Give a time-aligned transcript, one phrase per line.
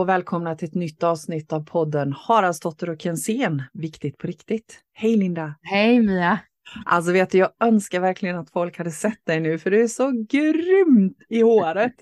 [0.00, 4.80] och välkomna till ett nytt avsnitt av podden Haraldsdotter och Kensén, viktigt på riktigt.
[4.92, 5.54] Hej Linda!
[5.62, 6.38] Hej Mia!
[6.84, 9.88] Alltså vet du, jag önskar verkligen att folk hade sett dig nu för du är
[9.88, 11.94] så grymt i håret.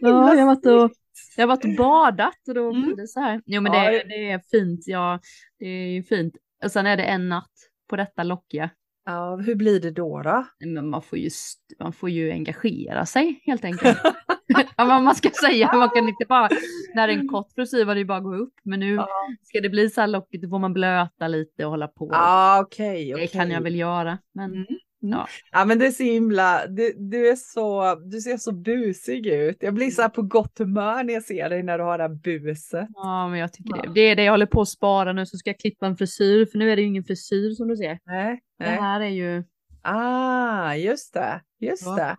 [0.00, 0.90] Ja, jag har varit och,
[1.36, 2.82] jag har varit och badat och då mm.
[2.82, 3.42] blir det så här.
[3.46, 3.90] Jo men ja.
[3.90, 5.20] det, det är fint, ja
[5.58, 6.34] det är ju fint.
[6.64, 7.52] Och sen är det en natt
[7.90, 8.70] på detta lockiga.
[9.04, 10.22] Ja, hur blir det då?
[10.22, 10.46] då?
[10.60, 11.30] Men man, får ju,
[11.78, 13.98] man får ju engagera sig helt enkelt.
[14.76, 16.48] ja, vad man ska säga, man kan inte bara,
[16.94, 19.08] när en kort frisyr var det ju bara att gå upp, men nu ja.
[19.42, 22.08] ska det bli så här lockigt, då får man blöta lite och hålla på.
[22.12, 22.86] Ja, okej.
[22.86, 23.26] Okay, okay.
[23.26, 24.52] Det kan jag väl göra, men.
[24.52, 24.66] Mm.
[25.00, 25.28] Ja.
[25.52, 29.56] ja men det är så himla, du, du, är så, du ser så busig ut.
[29.60, 32.04] Jag blir så här på gott humör när jag ser dig när du har det
[32.04, 32.88] här buset.
[32.94, 33.82] Ja men jag tycker ja.
[33.82, 33.92] det.
[33.94, 36.46] Det är det jag håller på att spara nu så ska jag klippa en frisyr
[36.46, 37.98] för nu är det ju ingen frisyr som du ser.
[38.06, 38.70] Nej, nej.
[38.70, 39.44] Det här är ju.
[39.82, 41.94] Ah just det, just ja.
[41.94, 42.16] det.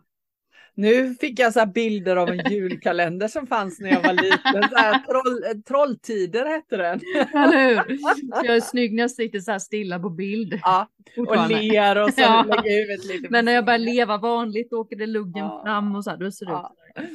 [0.78, 4.70] Nu fick jag så bilder av en julkalender som fanns när jag var liten.
[4.70, 7.00] Så här, troll, trolltider hette den.
[7.34, 8.00] Eller hur?
[8.44, 10.60] Jag är snygg när jag sitter så här stilla på bild.
[10.64, 12.46] Ja, och ler och så ja.
[12.48, 13.28] lägger huvudet lite.
[13.30, 15.62] Men när jag börjar leva vanligt åker det luggen ja.
[15.66, 16.74] fram och så här, då ser det ja.
[17.02, 17.08] ut.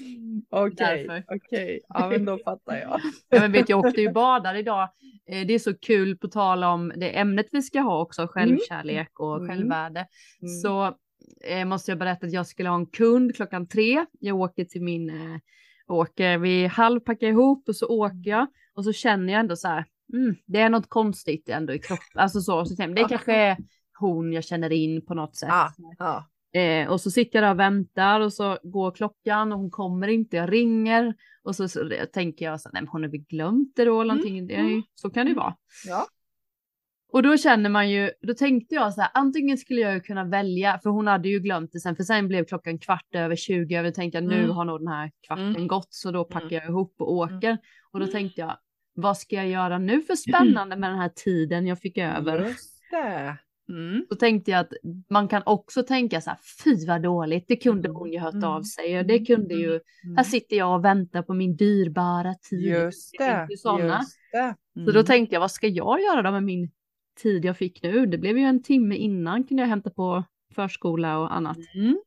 [0.51, 3.01] Okej, okay, ja men då fattar jag.
[3.29, 4.89] Ja, men vet jag åkte ju badar idag.
[5.31, 9.21] Eh, det är så kul på tal om det ämnet vi ska ha också, självkärlek
[9.21, 9.49] och mm.
[9.49, 10.07] självvärde.
[10.41, 10.55] Mm.
[10.63, 10.95] Så
[11.45, 14.07] eh, måste jag berätta att jag skulle ha en kund klockan tre.
[14.21, 15.39] Jag åker till min, eh,
[15.87, 19.85] åker, vi halvpackar ihop och så åker jag och så känner jag ändå så här,
[20.13, 22.21] mm, det är något konstigt ändå i kroppen.
[22.21, 23.57] Alltså så, så det kanske är
[23.99, 25.51] hon jag känner in på något sätt.
[25.53, 26.23] Ah, ah.
[26.59, 30.09] Eh, och så sitter jag där och väntar och så går klockan och hon kommer
[30.09, 33.73] inte, jag ringer och så, så tänker jag så nej men hon har väl glömt
[33.77, 34.39] det då eller någonting.
[34.39, 34.49] Mm.
[34.49, 35.57] Det, så kan det ju vara.
[35.87, 36.07] Ja.
[37.13, 40.25] Och då känner man ju, då tänkte jag så här, antingen skulle jag ju kunna
[40.25, 43.77] välja, för hon hade ju glömt det sen, för sen blev klockan kvart över 20
[43.77, 44.51] över, tänkte jag nu mm.
[44.51, 45.67] har nog den här kvarten mm.
[45.67, 46.59] gått, så då packar mm.
[46.63, 47.49] jag ihop och åker.
[47.49, 47.59] Mm.
[47.93, 48.57] Och då tänkte jag,
[48.95, 52.49] vad ska jag göra nu för spännande med den här tiden jag fick över?
[52.49, 53.37] Just det.
[53.69, 54.07] Mm.
[54.11, 54.73] Då tänkte jag att
[55.11, 58.49] man kan också tänka så här, fy vad dåligt, det kunde hon ju hört mm.
[58.49, 60.17] av sig och det kunde ju, mm.
[60.17, 62.63] här sitter jag och väntar på min dyrbara tid.
[62.63, 63.47] Just det.
[63.51, 63.65] Just
[64.33, 64.55] det.
[64.85, 66.71] Så då tänkte jag, vad ska jag göra då med min
[67.23, 68.07] tid jag fick nu.
[68.07, 70.25] Det blev ju en timme innan kunde jag hämta på
[70.55, 71.59] förskola och annat.
[71.75, 72.01] Mm.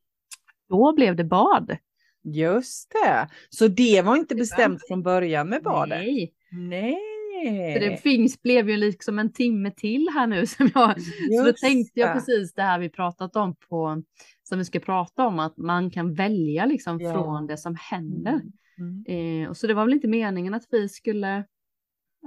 [0.68, 1.76] Då blev det bad.
[2.24, 5.98] Just det, så det var inte bestämt från början med badet?
[5.98, 6.32] Nej.
[6.52, 7.74] Nej.
[7.74, 11.44] Så det finns, blev ju liksom en timme till här nu som jag, Just så
[11.44, 14.02] då tänkte jag precis det här vi pratat om på,
[14.42, 17.12] som vi ska prata om, att man kan välja liksom ja.
[17.12, 18.40] från det som händer.
[18.78, 19.04] Mm.
[19.08, 19.42] Mm.
[19.44, 21.44] Eh, och så det var väl inte meningen att vi skulle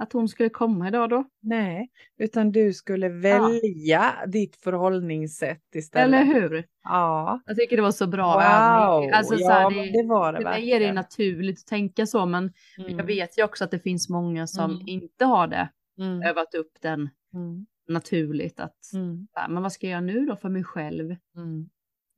[0.00, 1.24] att hon skulle komma idag då?
[1.40, 4.26] Nej, utan du skulle välja ja.
[4.26, 6.20] ditt förhållningssätt istället.
[6.20, 6.64] Eller hur?
[6.84, 7.40] Ja.
[7.46, 8.94] Jag tycker det var så bra wow.
[8.94, 9.10] övning.
[9.10, 12.52] Alltså, ja, här, det, det var det mig är det naturligt att tänka så, men
[12.78, 12.98] mm.
[12.98, 14.88] jag vet ju också att det finns många som mm.
[14.88, 15.68] inte har det,
[15.98, 16.22] mm.
[16.22, 17.66] övat upp den mm.
[17.88, 18.60] naturligt.
[18.60, 19.28] Att, mm.
[19.48, 21.16] men vad ska jag göra nu då för mig själv?
[21.36, 21.70] Mm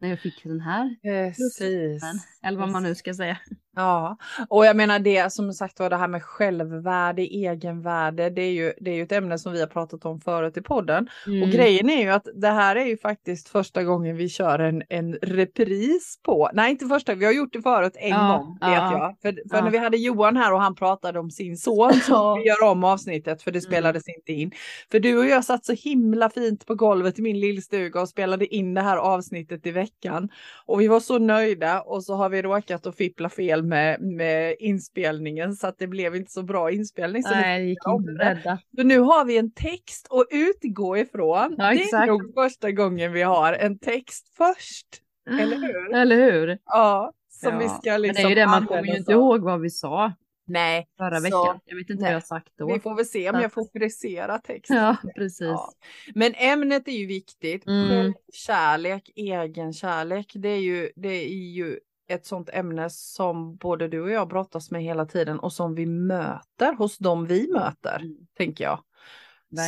[0.02, 0.96] när jag fick den här.
[1.28, 2.02] Precis.
[2.42, 3.38] Eller vad man nu ska säga.
[3.76, 4.16] Ja,
[4.48, 8.72] och jag menar det som sagt var det här med självvärde, egenvärde, det är ju,
[8.80, 11.08] det är ju ett ämne som vi har pratat om förut i podden.
[11.26, 11.42] Mm.
[11.42, 14.82] Och grejen är ju att det här är ju faktiskt första gången vi kör en,
[14.88, 18.78] en repris på, nej inte första, vi har gjort det förut en ja, gång vet
[18.78, 19.16] ja, jag.
[19.22, 19.64] För, för ja.
[19.64, 22.84] när vi hade Johan här och han pratade om sin son så vi gör om
[22.84, 23.70] avsnittet för det mm.
[23.70, 24.14] spelades mm.
[24.16, 24.52] inte in.
[24.90, 28.54] För du och jag satt så himla fint på golvet i min lillstuga och spelade
[28.54, 30.28] in det här avsnittet i veckan.
[30.66, 34.56] Och vi var så nöjda och så har vi råkat att fippla fel med, med
[34.58, 37.22] inspelningen så att det blev inte så bra inspelning.
[37.22, 38.58] Så Nej, det gick inte rädda.
[38.76, 41.54] Så nu har vi en text att utgå ifrån.
[41.58, 44.86] Ja, det är nog första gången vi har en text först.
[45.40, 45.94] Eller hur?
[45.94, 46.58] Eller hur?
[46.64, 47.58] Ja, som ja.
[47.58, 47.96] vi ska liksom.
[47.96, 50.12] Men det är liksom ju det, man kommer ju inte ihåg vad vi sa.
[50.46, 50.88] Nej.
[50.98, 51.60] Förra så, veckan.
[51.64, 52.12] Jag vet inte nej.
[52.12, 52.72] vad jag sagt då.
[52.72, 54.76] Vi får väl se om jag får frisera texten.
[54.76, 55.40] Ja, precis.
[55.40, 55.72] Ja.
[56.14, 57.66] Men ämnet är ju viktigt.
[57.66, 58.14] Mm.
[58.32, 61.78] Kärlek, egen kärlek, det är ju, det är ju
[62.08, 65.86] ett sånt ämne som både du och jag brottas med hela tiden och som vi
[65.86, 68.16] möter hos dem vi möter, mm.
[68.36, 68.78] tänker jag.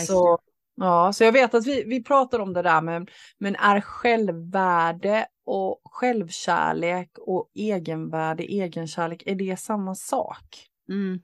[0.07, 0.39] Så,
[0.77, 5.27] ja, så jag vet att vi, vi pratar om det där med, men är självvärde
[5.45, 10.69] och självkärlek och egenvärde, egenkärlek, är det samma sak?
[10.89, 11.21] Mm.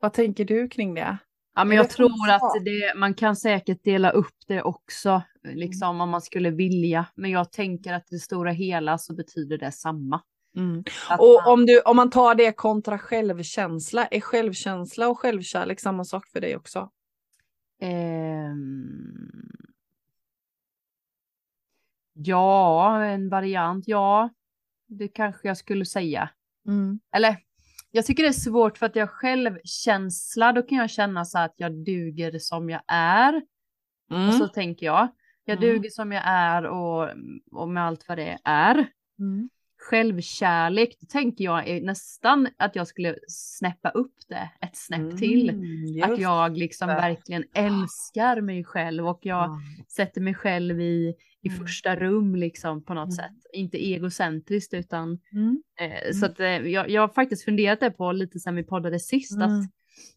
[0.00, 1.18] Vad tänker du kring det?
[1.54, 6.00] Ja, men jag tror att det, man kan säkert dela upp det också, liksom mm.
[6.00, 7.06] om man skulle vilja.
[7.14, 10.20] Men jag tänker att det stora hela så betyder det samma.
[10.56, 10.84] Mm.
[11.18, 11.52] Och man...
[11.52, 16.40] om, du, om man tar det kontra självkänsla, är självkänsla och självkärlek samma sak för
[16.40, 16.90] dig också?
[17.82, 19.50] Um...
[22.12, 24.30] Ja, en variant, ja.
[24.86, 26.30] Det kanske jag skulle säga.
[26.66, 27.00] Mm.
[27.16, 27.36] Eller
[27.90, 31.54] jag tycker det är svårt för att jag självkänsla, då kan jag känna så att
[31.56, 33.42] jag duger som jag är.
[34.10, 34.28] Mm.
[34.28, 35.08] Och så tänker jag.
[35.44, 35.68] Jag mm.
[35.68, 37.08] duger som jag är och,
[37.52, 38.86] och med allt vad det är.
[39.18, 39.50] Mm
[39.84, 45.50] självkärlek, då tänker jag nästan att jag skulle snäppa upp det ett snäpp mm, till.
[46.02, 46.94] Att jag liksom det.
[46.94, 49.60] verkligen älskar mig själv och jag mm.
[49.88, 51.60] sätter mig själv i, i mm.
[51.60, 53.16] första rum liksom på något mm.
[53.16, 53.46] sätt.
[53.52, 55.62] Inte egocentriskt utan mm.
[55.80, 59.00] eh, så att eh, jag, jag har faktiskt funderat det på lite sen vi poddade
[59.00, 59.68] sist att mm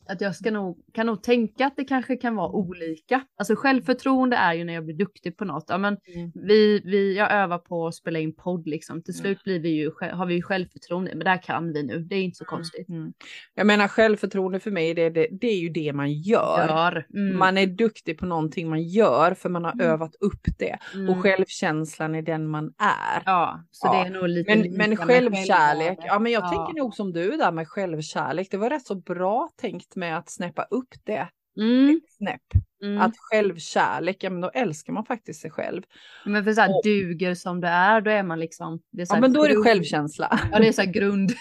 [0.09, 3.21] att jag ska nog, kan nog tänka att det kanske kan vara olika.
[3.37, 5.65] Alltså självförtroende är ju när jag blir duktig på något.
[5.67, 6.31] Ja, men mm.
[6.35, 9.03] vi, vi, jag övar på att spela in podd liksom.
[9.03, 11.99] Till slut blir vi ju, har vi ju självförtroende, men där kan vi nu.
[11.99, 12.49] Det är inte så mm.
[12.49, 12.89] konstigt.
[12.89, 13.13] Mm.
[13.53, 16.67] Jag menar självförtroende för mig, det, det, det är ju det man gör.
[16.67, 17.05] gör.
[17.13, 17.37] Mm.
[17.37, 19.87] Man är duktig på någonting man gör för man har mm.
[19.87, 20.77] övat upp det.
[20.93, 21.21] Och mm.
[21.21, 23.23] självkänslan är den man är.
[23.25, 23.93] Ja, så ja.
[23.93, 26.49] det är nog lite Men, men självkärlek, ja men jag ja.
[26.49, 28.47] tänker nog som du där med självkärlek.
[28.51, 31.27] Det var rätt så bra tänkt med att snäppa upp det.
[31.57, 32.01] Mm.
[32.09, 32.41] Snäpp.
[32.83, 33.01] Mm.
[33.01, 35.81] Att självkärlek, ja men då älskar man faktiskt sig själv.
[36.25, 38.81] Men för så här, och, duger som det är, då är man liksom.
[38.91, 40.39] Det är så ja men då grund, är det självkänsla.
[40.51, 41.31] Ja det är så här grund,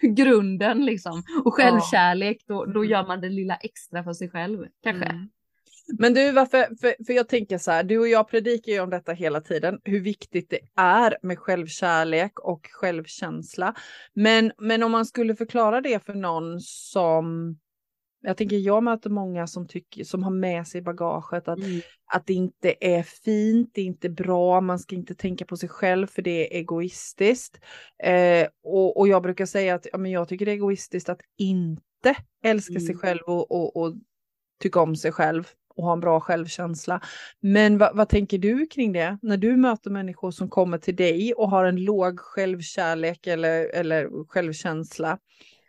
[0.16, 1.22] grunden liksom.
[1.44, 5.04] Och självkärlek, då, då gör man det lilla extra för sig själv kanske.
[5.04, 5.28] Mm.
[5.98, 8.90] Men du, varför, för, för jag tänker så här, du och jag predikar ju om
[8.90, 13.74] detta hela tiden, hur viktigt det är med självkärlek och självkänsla.
[14.14, 17.56] Men, men om man skulle förklara det för någon som
[18.26, 21.80] jag tänker jag möter många som, tycker, som har med sig bagaget att, mm.
[22.12, 25.68] att det inte är fint, det är inte bra, man ska inte tänka på sig
[25.68, 27.60] själv för det är egoistiskt.
[28.04, 31.20] Eh, och, och jag brukar säga att ja, men jag tycker det är egoistiskt att
[31.38, 32.86] inte älska mm.
[32.86, 33.94] sig själv och, och, och
[34.60, 37.00] tycka om sig själv och ha en bra självkänsla.
[37.40, 39.18] Men vad, vad, tänker du kring det?
[39.22, 44.26] När du möter människor som kommer till dig och har en låg självkärlek eller, eller
[44.28, 45.18] självkänsla.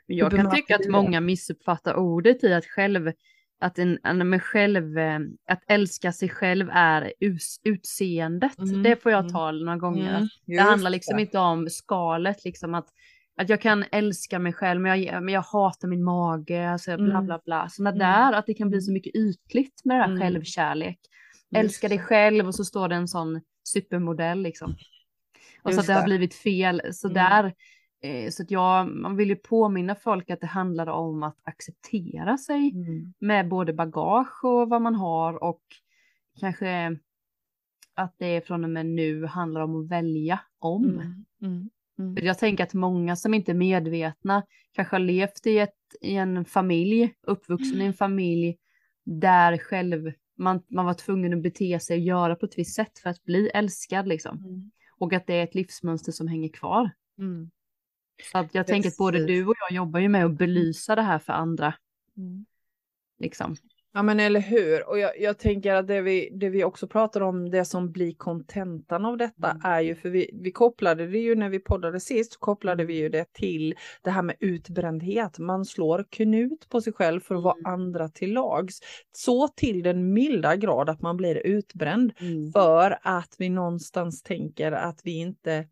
[0.06, 3.12] Jag kan tycka att många missuppfattar ordet i att själv,
[3.62, 4.00] att en,
[4.30, 8.60] med själv, eh, att älska sig själv är us, utseendet.
[8.60, 8.84] Mm.
[8.84, 9.34] Det får jag mm.
[9.34, 10.16] ta några gånger.
[10.16, 10.28] Mm.
[10.46, 11.22] Det handlar liksom det.
[11.22, 12.88] inte om skalet, liksom att
[13.38, 17.12] att jag kan älska mig själv men jag, men jag hatar min mage, alltså bla
[17.12, 17.26] mm.
[17.26, 17.70] bla bla.
[17.70, 18.00] Sådana mm.
[18.00, 20.22] där, att det kan bli så mycket ytligt med det här mm.
[20.22, 21.00] självkärlek.
[21.56, 24.76] Älska dig själv och så står det en sån supermodell liksom.
[25.62, 26.82] Och Just så att det, det har blivit fel.
[26.92, 27.14] Så mm.
[27.14, 27.54] där,
[28.02, 32.38] eh, så att jag, man vill ju påminna folk att det handlar om att acceptera
[32.38, 33.14] sig mm.
[33.20, 35.62] med både bagage och vad man har och
[36.40, 36.98] kanske
[37.96, 40.86] att det från och med nu handlar om att välja om.
[41.42, 41.70] Mm.
[42.00, 42.10] Mm.
[42.10, 42.16] Mm.
[42.16, 46.16] För jag tänker att många som inte är medvetna kanske har levt i, ett, i
[46.16, 47.82] en familj, uppvuxen mm.
[47.82, 48.58] i en familj
[49.04, 53.00] där själv man, man var tvungen att bete sig och göra på ett visst sätt
[53.00, 54.38] för att bli älskad liksom.
[54.38, 54.72] Mm.
[55.00, 56.90] Och att det är ett livsmönster som hänger kvar.
[57.20, 57.52] Mm.
[58.32, 58.74] Så att jag Precis.
[58.74, 61.74] tänker att både du och jag jobbar ju med att belysa det här för andra.
[62.18, 62.46] Mm.
[63.20, 63.56] Liksom.
[63.98, 64.90] Ja men eller hur.
[64.90, 68.14] Och jag, jag, tänker att det vi, det vi också pratar om, det som blir
[68.14, 69.62] kontentan av detta mm.
[69.64, 73.10] är ju, för vi, vi kopplade det ju när vi poddade sist, kopplade vi ju
[73.10, 75.40] det till det här med utbrändhet.
[75.40, 77.74] Man slår knut på sig själv för att vara mm.
[77.74, 78.80] andra till lags.
[79.12, 82.52] Så till den milda grad att man blir utbränd mm.
[82.52, 85.68] för att vi någonstans tänker att vi inte är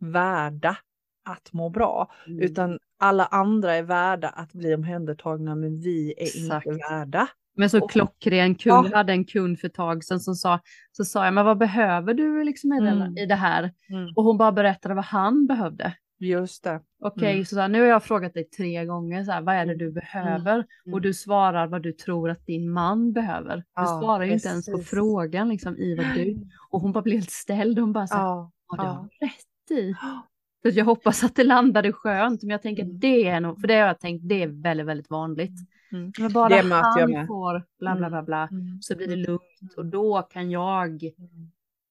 [0.00, 0.76] värda
[1.24, 2.40] att må bra, mm.
[2.40, 6.66] utan alla andra är värda att bli omhändertagna men vi är Exakt.
[6.66, 7.28] inte värda.
[7.56, 8.96] Men så klockren kund, ja.
[8.96, 10.60] hade en kund för ett tag sedan som sa,
[10.92, 12.98] så sa jag, men vad behöver du liksom i, mm.
[12.98, 13.72] den, i det här?
[13.90, 14.12] Mm.
[14.16, 15.94] Och hon bara berättade vad han behövde.
[16.18, 16.80] Just det.
[17.00, 17.44] Okej, okay, mm.
[17.44, 19.84] så, så nu har jag frågat dig tre gånger, så här, vad är det du
[19.84, 19.94] mm.
[19.94, 20.54] behöver?
[20.54, 20.94] Mm.
[20.94, 23.56] Och du svarar vad du tror att din man behöver.
[23.56, 26.36] Du ja, svarar ju inte ens på frågan liksom, i vad du...
[26.70, 29.08] Och hon bara blev helt ställd, hon bara så här, ja, har du ja.
[29.20, 29.94] rätt i?
[30.62, 32.98] Så jag hoppas att det landade skönt, men jag tänker mm.
[32.98, 35.54] det är nog, för det har jag tänkt, det är väldigt, väldigt vanligt.
[35.92, 36.12] Mm.
[36.18, 38.82] Men bara det han får bla bla bla bla mm.
[38.82, 41.00] så blir det lugnt och då kan jag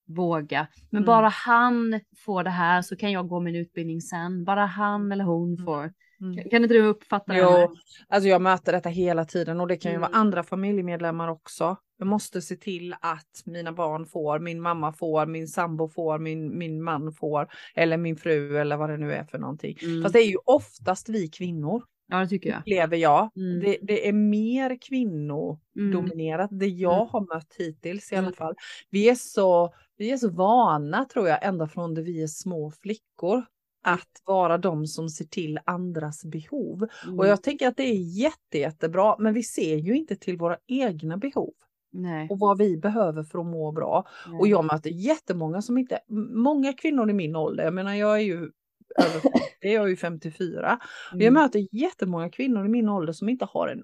[0.08, 0.68] våga.
[0.90, 1.06] Men mm.
[1.06, 4.44] bara han får det här så kan jag gå min utbildning sen.
[4.44, 5.66] Bara han eller hon mm.
[5.66, 5.94] får.
[6.22, 6.50] Mm.
[6.50, 7.40] Kan, inte du uppfatta det?
[7.40, 7.76] Jo,
[8.08, 10.20] alltså jag möter detta hela tiden och det kan ju vara mm.
[10.20, 11.78] andra familjemedlemmar också.
[11.98, 16.58] Jag måste se till att mina barn får, min mamma får, min sambo får, min,
[16.58, 19.78] min man får eller min fru eller vad det nu är för någonting.
[19.84, 20.04] Mm.
[20.04, 22.62] Fast det är ju oftast vi kvinnor Ja, det tycker jag.
[22.66, 23.30] Lever jag.
[23.36, 23.60] Mm.
[23.60, 26.60] Det, det, är mer kvinnodominerat, mm.
[26.60, 27.08] det jag mm.
[27.12, 28.34] har mött hittills i alla mm.
[28.34, 28.56] fall.
[28.90, 32.72] Vi är, så, vi är så vana tror jag, ända från det vi är små
[32.72, 33.46] flickor,
[33.84, 36.88] att vara de som ser till andras behov.
[37.06, 37.20] Mm.
[37.20, 40.58] Och jag tänker att det är jätte, jättebra, men vi ser ju inte till våra
[40.68, 41.54] egna behov.
[41.92, 42.28] Nej.
[42.30, 44.08] Och vad vi behöver för att må bra.
[44.28, 44.40] Nej.
[44.40, 46.00] Och jag möter jättemånga som inte,
[46.34, 48.52] många kvinnor i min ålder, jag menar jag är ju
[48.98, 49.30] över 50,
[49.60, 50.80] jag är ju 54.
[51.12, 51.26] Mm.
[51.26, 53.84] Jag möter jättemånga kvinnor i min ålder som inte har en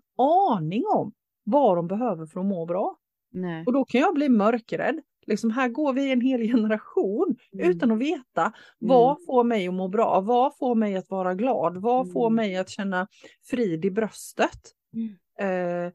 [0.52, 1.12] aning om
[1.44, 2.98] vad de behöver för att må bra.
[3.32, 3.64] Nej.
[3.66, 5.02] Och då kan jag bli mörkrädd.
[5.28, 7.70] Liksom här går vi en hel generation mm.
[7.70, 9.26] utan att veta vad mm.
[9.26, 12.36] får mig att må bra, vad får mig att vara glad, vad får mm.
[12.36, 13.08] mig att känna
[13.50, 14.74] frid i bröstet.
[14.94, 15.86] Mm.
[15.86, 15.94] Eh,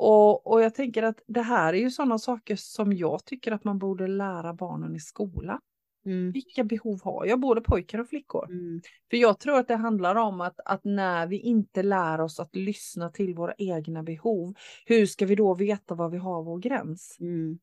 [0.00, 3.64] och, och jag tänker att det här är ju sådana saker som jag tycker att
[3.64, 5.60] man borde lära barnen i skolan.
[6.06, 6.32] Mm.
[6.32, 8.50] Vilka behov har jag, både pojkar och flickor?
[8.50, 8.80] Mm.
[9.10, 12.56] För jag tror att det handlar om att, att när vi inte lär oss att
[12.56, 14.54] lyssna till våra egna behov,
[14.86, 17.16] hur ska vi då veta var vi har vår gräns?
[17.20, 17.58] Mm.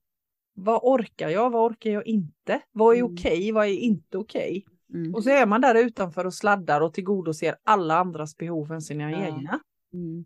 [0.53, 1.49] Vad orkar jag?
[1.49, 2.61] Vad orkar jag inte?
[2.71, 3.13] Vad är mm.
[3.13, 3.51] okej?
[3.51, 4.65] Vad är inte okej?
[4.93, 5.15] Mm.
[5.15, 9.11] Och så är man där utanför och sladdar och tillgodoser alla andras behov än sina
[9.11, 9.25] ja.
[9.25, 9.59] egna.
[9.93, 10.25] Mm.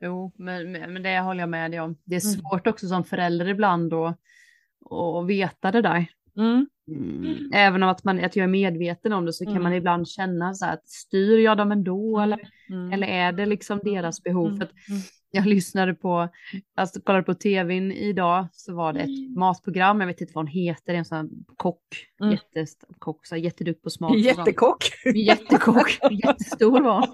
[0.00, 1.96] Jo, men, men det håller jag med dig om.
[2.04, 6.06] Det är svårt också som förälder ibland att veta det där.
[6.36, 6.66] Mm.
[6.88, 7.50] Mm.
[7.52, 9.62] Även om att, man, att jag är medveten om det så kan mm.
[9.62, 12.32] man ibland känna så här att styr jag dem ändå mm.
[12.32, 12.92] eller, mm.
[12.92, 14.46] eller är det liksom deras behov?
[14.46, 14.58] Mm.
[14.58, 14.68] För
[15.30, 16.28] jag lyssnade på,
[16.76, 20.52] alltså kollade på tvn idag så var det ett matprogram, jag vet inte vad hon
[20.52, 22.32] heter, en sån kock, mm.
[22.32, 24.16] jättekock, så jätteduktig på smak.
[24.16, 24.84] Jättekock.
[25.14, 27.08] Jättekock, jättestor var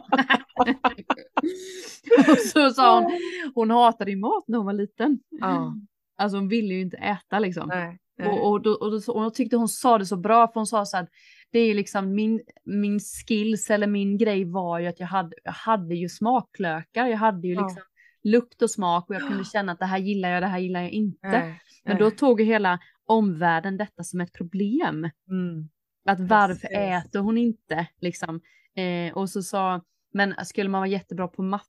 [2.30, 3.20] Och så sa hon,
[3.54, 5.18] hon hatade ju mat när hon var liten.
[5.30, 5.76] Ja.
[6.16, 7.68] Alltså hon ville ju inte äta liksom.
[7.68, 7.98] Nej.
[8.22, 10.66] Och, och, då, och, då, och då tyckte hon sa det så bra, för hon
[10.66, 11.08] sa så att
[11.50, 15.52] det är liksom min, min skills eller min grej var ju att jag hade, jag
[15.52, 17.82] hade ju smaklökar, jag hade ju liksom
[18.22, 18.30] ja.
[18.30, 20.80] lukt och smak och jag kunde känna att det här gillar jag, det här gillar
[20.80, 21.28] jag inte.
[21.28, 25.10] Nej, Men då tog ju hela omvärlden detta som ett problem.
[25.28, 25.68] Mm.
[26.04, 27.06] Att varför Precis.
[27.06, 28.40] äter hon inte liksom?
[28.74, 29.80] Eh, och så sa,
[30.12, 31.66] men skulle man vara jättebra på matte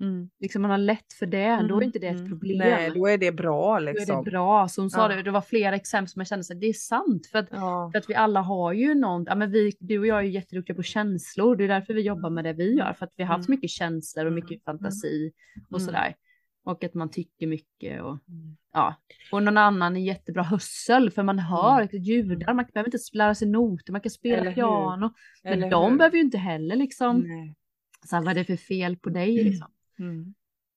[0.00, 0.30] Mm.
[0.40, 1.68] Liksom man har lätt för det, mm.
[1.68, 2.28] då är inte det ett mm.
[2.28, 2.58] problem.
[2.58, 3.94] Nej, då är det bra liksom.
[4.06, 4.24] Då är det liksom.
[4.24, 4.68] bra.
[4.68, 5.16] Så hon sa ja.
[5.16, 7.26] det, det var flera exempel som jag kände att det är sant.
[7.26, 7.90] För att, ja.
[7.92, 10.30] för att vi alla har ju någon, ja men vi, du och jag är ju
[10.30, 12.92] jätteduktiga på känslor, det är därför vi jobbar med det vi gör.
[12.92, 13.56] För att vi har haft mm.
[13.56, 15.32] mycket känslor och mycket fantasi
[15.70, 15.86] och mm.
[15.86, 16.14] sådär.
[16.64, 18.18] Och att man tycker mycket och
[18.72, 18.94] ja.
[19.32, 22.02] Och någon annan är jättebra hörsel för man hör mm.
[22.02, 25.12] ljudar, man behöver inte lära sig noter, man kan spela piano.
[25.42, 25.98] Men Eller de hur?
[25.98, 27.54] behöver ju inte heller liksom, Nej.
[28.04, 29.68] så här, vad är det för fel på dig liksom.
[29.98, 30.34] Mm.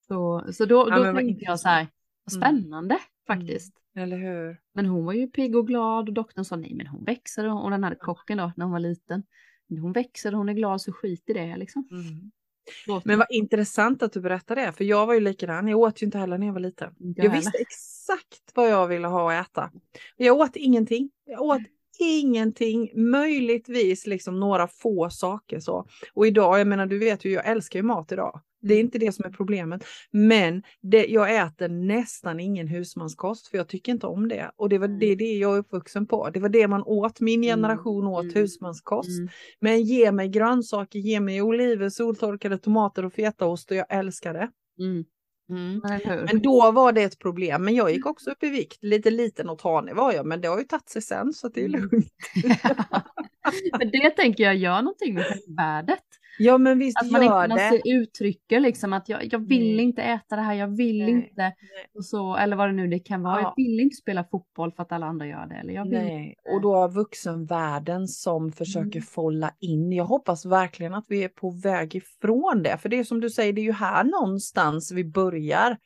[0.08, 1.88] Så, så då, då ja, tänkte jag så här,
[2.24, 2.62] vad mm.
[2.62, 3.04] spännande mm.
[3.28, 3.74] faktiskt.
[3.96, 4.58] Eller hur?
[4.74, 7.72] Men hon var ju pigg och glad och doktorn sa nej men hon växer och
[7.72, 9.24] den här kocken då när hon var liten.
[9.70, 11.88] Hon växer och hon är glad så skit i det liksom.
[11.92, 12.32] Mm.
[13.04, 15.68] Men vad intressant att du berättar det, för jag var ju likadan.
[15.68, 16.96] Jag åt ju inte heller när jag var liten.
[16.98, 19.72] Jag, jag visste exakt vad jag ville ha att äta.
[20.18, 21.12] Jag åt ingenting.
[21.26, 21.62] Jag åt
[22.00, 25.88] ingenting, möjligtvis liksom några få saker så.
[26.14, 28.42] Och idag, jag menar du vet ju, jag älskar ju mat idag.
[28.62, 29.84] Det är inte det som är problemet.
[30.12, 34.52] Men det, jag äter nästan ingen husmanskost för jag tycker inte om det.
[34.56, 36.30] Och det var det, det jag är uppvuxen på.
[36.30, 37.20] Det var det man åt.
[37.20, 38.36] Min mm, generation åt mm.
[38.36, 39.20] husmanskost.
[39.20, 39.30] Mm.
[39.60, 44.50] Men ge mig grönsaker, ge mig oliver, soltorkade tomater och fetaost och jag älskar det.
[44.80, 45.06] Mm.
[45.50, 45.82] Mm.
[46.26, 47.64] Men då var det ett problem.
[47.64, 48.78] Men jag gick också upp i vikt.
[48.82, 51.62] Lite liten och tanig var jag, men det har ju tagit sig sen så det
[51.62, 51.82] är mm.
[51.82, 52.08] lugnt.
[53.80, 56.04] men det tänker jag gör någonting med värdet.
[56.40, 57.70] Ja men visst att man gör inte, det.
[57.70, 59.86] Man uttrycker liksom att jag, jag vill Nej.
[59.86, 61.10] inte äta det här, jag vill Nej.
[61.10, 61.32] inte.
[61.36, 61.56] Nej.
[61.96, 63.42] Och så, eller vad det nu det kan vara.
[63.42, 63.54] Ja.
[63.58, 65.56] Jag vill inte spela fotboll för att alla andra gör det.
[65.56, 66.36] Eller jag vill Nej.
[66.54, 69.02] Och då vuxenvärlden som försöker mm.
[69.02, 69.92] folla in.
[69.92, 72.78] Jag hoppas verkligen att vi är på väg ifrån det.
[72.78, 75.78] För det är som du säger, det är ju här någonstans vi börjar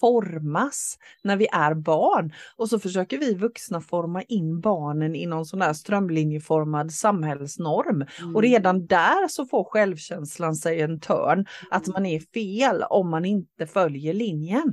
[0.00, 2.32] formas när vi är barn.
[2.56, 8.04] Och så försöker vi vuxna forma in barnen i någon sån där strömlinjeformad samhällsnorm.
[8.20, 8.36] Mm.
[8.36, 11.92] Och redan där så får självkänslan sig en törn att mm.
[11.92, 14.72] man är fel om man inte följer linjen.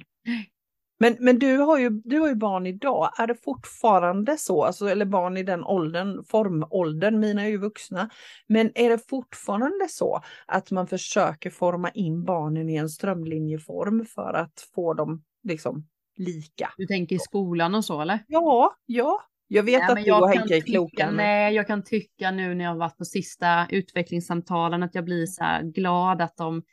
[0.99, 4.89] Men, men du, har ju, du har ju barn idag, är det fortfarande så, alltså,
[4.89, 8.09] eller barn i den åldern, formåldern, mina är ju vuxna,
[8.47, 14.33] men är det fortfarande så att man försöker forma in barnen i en strömlinjeform för
[14.33, 15.87] att få dem liksom
[16.17, 16.69] lika?
[16.77, 18.19] Du tänker i skolan och så eller?
[18.27, 19.21] Ja, ja.
[19.51, 21.11] Jag vet nej, att du och Henke är kloka.
[21.11, 25.43] Nej, jag kan tycka nu när jag varit på sista utvecklingssamtalen att jag blir så
[25.43, 26.63] här glad att de,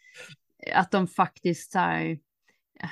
[0.75, 2.18] att de faktiskt så här,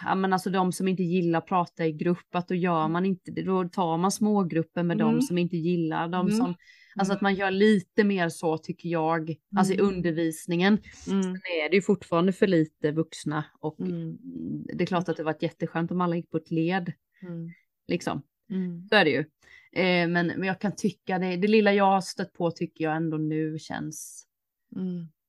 [0.04, 2.92] ja men alltså de som inte gillar att prata i grupp, att då gör mm.
[2.92, 5.14] man inte det, då tar man smågrupper med mm.
[5.14, 6.38] de som inte gillar, de mm.
[6.38, 6.54] som,
[6.96, 7.32] alltså att mm.
[7.32, 9.94] man gör lite mer så tycker jag, alltså i mm.
[9.94, 10.78] undervisningen.
[11.08, 11.22] Mm.
[11.22, 13.76] Sen är det ju fortfarande för lite vuxna och
[14.74, 16.92] det är klart att det varit jätteskönt om alla gick på ett led.
[17.88, 18.22] Liksom,
[18.90, 19.24] så är det ju.
[19.72, 22.96] Eh, men, men jag kan tycka det, det lilla jag har stött på tycker jag
[22.96, 24.26] ändå nu känns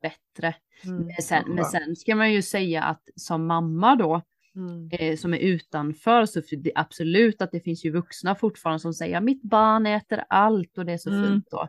[0.02, 0.56] bättre.
[0.84, 1.06] Mm.
[1.06, 4.22] Men, sen, men sen ska man ju säga att som mamma då,
[4.56, 4.90] Mm.
[4.92, 9.22] Eh, som är utanför så det absolut att det finns ju vuxna fortfarande som säger
[9.22, 11.28] mitt barn äter allt och det är så mm.
[11.28, 11.68] fint då.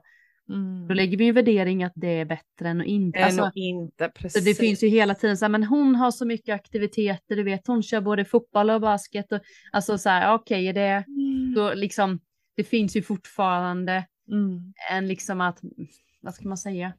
[0.48, 0.88] Mm.
[0.88, 3.18] Då lägger vi ju värdering att det är bättre än att inte.
[3.18, 4.44] Än alltså, inte, precis.
[4.44, 7.42] Så det finns ju hela tiden så här, men hon har så mycket aktiviteter, du
[7.42, 9.40] vet, hon kör både fotboll och basket och
[9.72, 11.54] alltså så här, okej, okay, det, mm.
[11.54, 12.20] då liksom,
[12.56, 14.72] det finns ju fortfarande mm.
[14.90, 15.60] en liksom att,
[16.20, 16.92] vad ska man säga?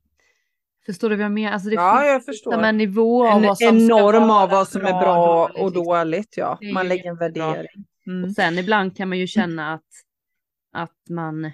[0.87, 1.51] Förstår du vad jag menar?
[1.51, 2.63] Alltså det ja, jag förstår.
[2.63, 6.37] En nivå av en, vad som en norm av vad som är bra och dåligt,
[6.37, 6.59] ja.
[6.73, 7.85] Man lägger en värdering.
[8.07, 8.23] Mm.
[8.23, 9.85] Och sen ibland kan man ju känna att,
[10.73, 11.51] att man, äh,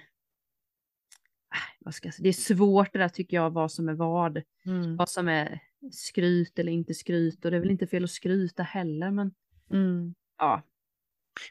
[1.80, 4.42] vad ska jag säga, det är svårt det där tycker jag, vad som är vad.
[4.66, 4.96] Mm.
[4.96, 5.60] Vad som är
[5.92, 9.34] skryt eller inte skryt och det är väl inte fel att skryta heller men
[9.70, 10.14] mm.
[10.38, 10.62] ja,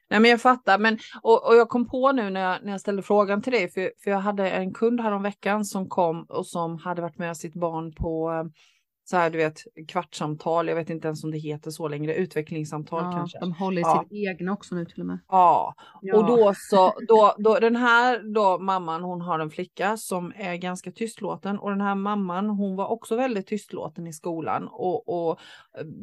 [0.10, 2.82] Nej men jag fattar, men och, och jag kom på nu när jag, när jag
[2.82, 6.78] ställde frågan till dig, för, för jag hade en kund häromveckan som kom och som
[6.78, 8.32] hade varit med sitt barn på
[9.06, 13.04] så här, du vet, kvartssamtal, jag vet inte ens om det heter så längre, utvecklingssamtal
[13.04, 13.40] ja, kanske.
[13.40, 14.06] De håller ja.
[14.10, 15.20] sitt egna också nu till och med.
[15.28, 16.18] Ja, ja.
[16.18, 20.56] och då så, då, då, den här då mamman, hon har en flicka som är
[20.56, 25.40] ganska tystlåten och den här mamman, hon var också väldigt tystlåten i skolan och, och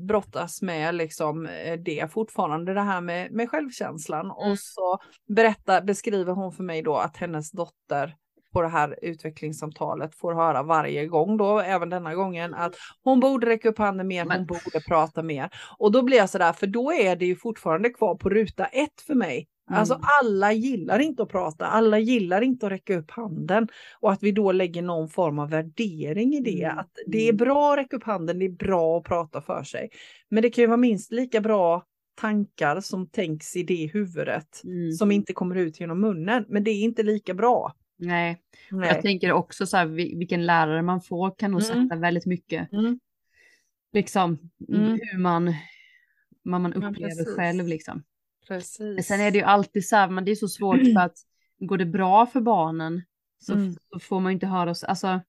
[0.09, 4.25] brottas med liksom eh, det fortfarande, det här med, med självkänslan.
[4.25, 4.37] Mm.
[4.37, 8.17] Och så berättar, beskriver hon för mig då att hennes dotter
[8.53, 13.47] på det här utvecklingssamtalet får höra varje gång då, även denna gången, att hon borde
[13.47, 15.51] räcka upp handen mer, hon borde prata mer.
[15.79, 19.01] Och då blir jag sådär, för då är det ju fortfarande kvar på ruta ett
[19.07, 19.49] för mig.
[19.71, 20.03] Alltså, mm.
[20.05, 23.69] Alltså alla gillar inte att prata, alla gillar inte att räcka upp handen
[24.01, 26.63] och att vi då lägger någon form av värdering i det.
[26.63, 26.79] Mm.
[26.79, 29.91] Att det är bra att räcka upp handen, det är bra att prata för sig.
[30.29, 31.85] Men det kan ju vara minst lika bra
[32.21, 34.93] tankar som tänks i det huvudet mm.
[34.93, 36.45] som inte kommer ut genom munnen.
[36.49, 37.75] Men det är inte lika bra.
[38.01, 38.43] Nej.
[38.71, 38.89] Nej.
[38.89, 41.89] jag tänker också så här vilken lärare man får kan nog mm.
[41.89, 42.73] sätta väldigt mycket.
[42.73, 43.01] Mm.
[43.93, 44.39] Liksom
[44.69, 44.99] mm.
[45.03, 45.55] hur man,
[46.43, 48.03] vad man upplever ja, själv liksom.
[48.49, 49.07] Precis.
[49.07, 51.17] Sen är det ju alltid så här, men det är så svårt för att
[51.59, 53.03] går det bra för barnen
[53.39, 53.75] så, mm.
[54.01, 55.21] får man inte höra, alltså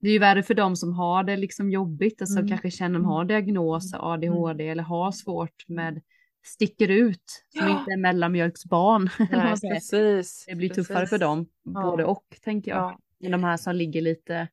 [0.00, 2.48] det är ju värre för dem som har det liksom jobbigt, alltså mm.
[2.48, 3.28] kanske känner de har mm.
[3.28, 4.72] diagnos ADHD mm.
[4.72, 6.02] eller har svårt med
[6.44, 7.80] sticker ut, som ja.
[7.80, 9.10] inte är mellanmjölksbarn.
[9.30, 11.82] Nej, precis, det blir tuffare för dem, ja.
[11.82, 12.98] både och tänker jag.
[13.18, 13.30] Ja.
[13.30, 14.48] De här som ligger lite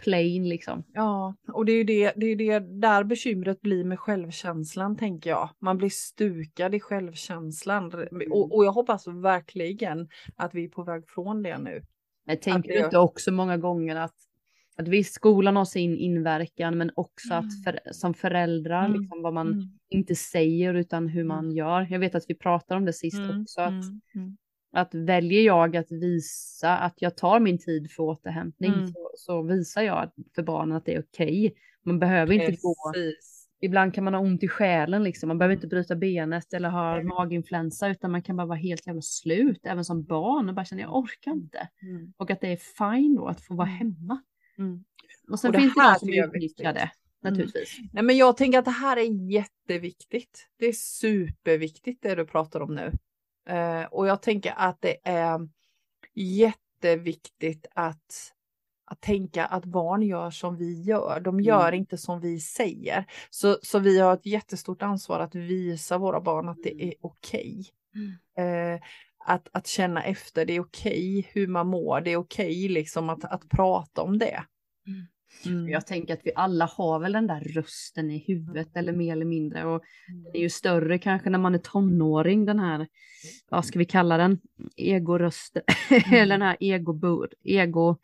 [0.00, 0.84] plain liksom.
[0.92, 5.30] Ja, och det är ju det, det, är det där bekymret blir med självkänslan tänker
[5.30, 5.50] jag.
[5.58, 8.32] Man blir stukad i självkänslan mm.
[8.32, 11.82] och, och, jag hoppas verkligen att vi är på väg från det nu.
[12.24, 12.84] Jag tänker det...
[12.84, 14.14] inte också många gånger att
[14.80, 17.46] att visst, skolan har sin inverkan, men också mm.
[17.46, 19.00] att för, som föräldrar, mm.
[19.00, 19.68] liksom, vad man mm.
[19.88, 21.56] inte säger utan hur man mm.
[21.56, 21.86] gör.
[21.90, 23.42] Jag vet att vi pratade om det sist mm.
[23.42, 24.36] också, att, mm.
[24.72, 29.82] att väljer jag att visa att jag tar min tid för återhämtning så, så, visar
[29.82, 31.46] jag för barnen att det är okej.
[31.46, 31.60] Okay.
[31.84, 32.62] Man behöver inte Precis.
[32.62, 32.92] gå
[33.62, 35.28] Ibland kan man ha ont i själen liksom.
[35.28, 39.02] Man behöver inte bryta benet eller ha maginfluensa utan man kan bara vara helt jävla
[39.02, 41.68] slut även som barn och bara känna jag orkar inte.
[41.82, 42.12] Mm.
[42.16, 44.22] Och att det är fine då att få vara hemma.
[44.60, 44.84] Mm.
[45.30, 46.90] Och sen och det finns det de som utnyttjar det
[47.22, 47.78] naturligtvis.
[47.78, 47.90] Mm.
[47.92, 50.48] Nej, men jag tänker att det här är jätteviktigt.
[50.58, 52.92] Det är superviktigt det du pratar om nu.
[53.50, 55.48] Uh, och jag tänker att det är
[56.14, 58.32] jätteviktigt att,
[58.84, 61.20] att tänka att barn gör som vi gör.
[61.20, 61.74] De gör mm.
[61.74, 63.04] inte som vi säger.
[63.30, 67.60] Så, så vi har ett jättestort ansvar att visa våra barn att det är okej.
[67.60, 68.14] Okay.
[68.36, 68.74] Mm.
[68.74, 68.80] Uh,
[69.24, 72.68] att, att känna efter, det är okej okay hur man mår, det är okej okay,
[72.68, 74.44] liksom att, att prata om det.
[74.86, 75.06] Mm.
[75.46, 75.68] Mm.
[75.68, 79.24] Jag tänker att vi alla har väl den där rösten i huvudet eller mer eller
[79.24, 80.22] mindre och mm.
[80.24, 82.86] den är ju större kanske när man är tonåring den här,
[83.50, 84.38] vad ska vi kalla den,
[84.76, 86.02] egorösten mm.
[86.12, 87.98] eller den här ego, ego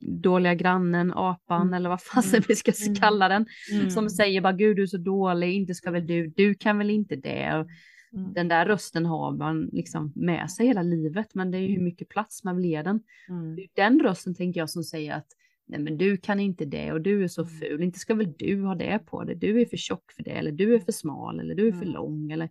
[0.00, 1.74] dåliga grannen, apan mm.
[1.74, 2.44] eller vad fasen mm.
[2.48, 2.94] vi ska mm.
[2.94, 3.46] kalla den,
[3.90, 6.90] som säger bara gud du är så dålig, inte ska väl du, du kan väl
[6.90, 7.54] inte det.
[7.54, 7.66] Och,
[8.14, 8.32] Mm.
[8.32, 11.74] Den där rösten har man liksom med sig hela livet, men det är ju hur
[11.74, 11.84] mm.
[11.84, 13.02] mycket plats man vill ge den.
[13.28, 13.56] Mm.
[13.74, 15.26] Den rösten tänker jag som säger att
[15.66, 17.54] nej men du kan inte det och du är så mm.
[17.54, 20.30] ful, inte ska väl du ha det på dig, du är för tjock för det
[20.30, 21.94] eller du är för smal eller du är för mm.
[21.94, 22.48] lång eller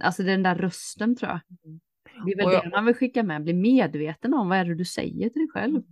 [0.00, 1.40] alltså den där rösten tror jag.
[2.24, 2.64] Det är väl jag...
[2.64, 5.48] det man vill skicka med, bli medveten om vad är det du säger till dig
[5.48, 5.82] själv.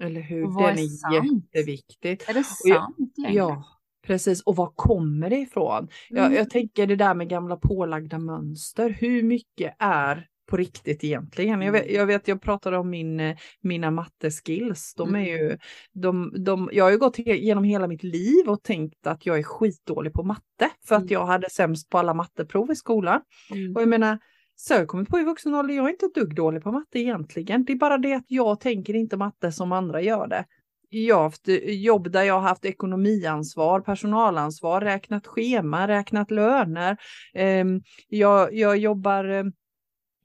[0.00, 2.28] Eller hur, och den är, är jätteviktigt.
[2.28, 3.64] Är det sant jag, Ja,
[4.08, 5.88] Precis, och var kommer det ifrån?
[6.10, 6.22] Mm.
[6.22, 8.90] Jag, jag tänker det där med gamla pålagda mönster.
[8.90, 11.62] Hur mycket är på riktigt egentligen.
[11.62, 11.94] Jag vet, mm.
[11.94, 14.94] jag, vet, jag pratade om min, mina matteskills.
[14.96, 15.58] De är ju, mm.
[15.92, 19.42] de, de, jag har ju gått igenom hela mitt liv och tänkt att jag är
[19.42, 23.20] skitdålig på matte för att jag hade sämst på alla matteprov i skolan.
[23.54, 23.76] Mm.
[23.76, 24.18] Och jag menar,
[24.56, 26.98] så jag kommit på i vuxen ålder, jag är inte ett dugg dålig på matte
[26.98, 27.64] egentligen.
[27.64, 30.44] Det är bara det att jag tänker inte matte som andra gör det
[30.88, 36.96] jag har haft jobb där jag har haft ekonomiansvar, personalansvar, räknat schema, räknat löner.
[37.34, 39.52] Ehm, jag, jag jobbar ehm,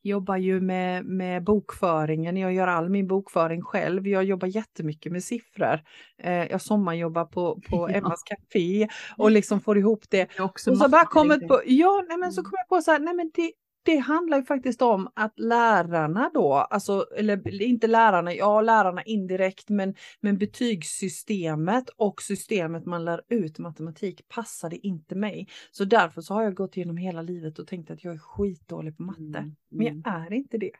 [0.03, 2.37] jobbar ju med, med bokföringen.
[2.37, 4.07] Jag gör all min bokföring själv.
[4.07, 5.79] Jag jobbar jättemycket med siffror.
[6.17, 10.39] Eh, jag sommarjobbar på, på Emmas Café och liksom får ihop det.
[10.39, 12.49] Och så bara kommit på, ja, nej, men så mm.
[12.49, 13.51] kom jag på så här, nej men det,
[13.83, 19.69] det handlar ju faktiskt om att lärarna då, alltså, eller inte lärarna, ja lärarna indirekt,
[19.69, 25.47] men, men betygssystemet och systemet man lär ut matematik passade inte mig.
[25.71, 28.97] Så därför så har jag gått igenom hela livet och tänkt att jag är skitdålig
[28.97, 29.21] på matte.
[29.21, 29.55] Mm.
[29.69, 30.03] Men jag mm.
[30.05, 30.71] är inte det.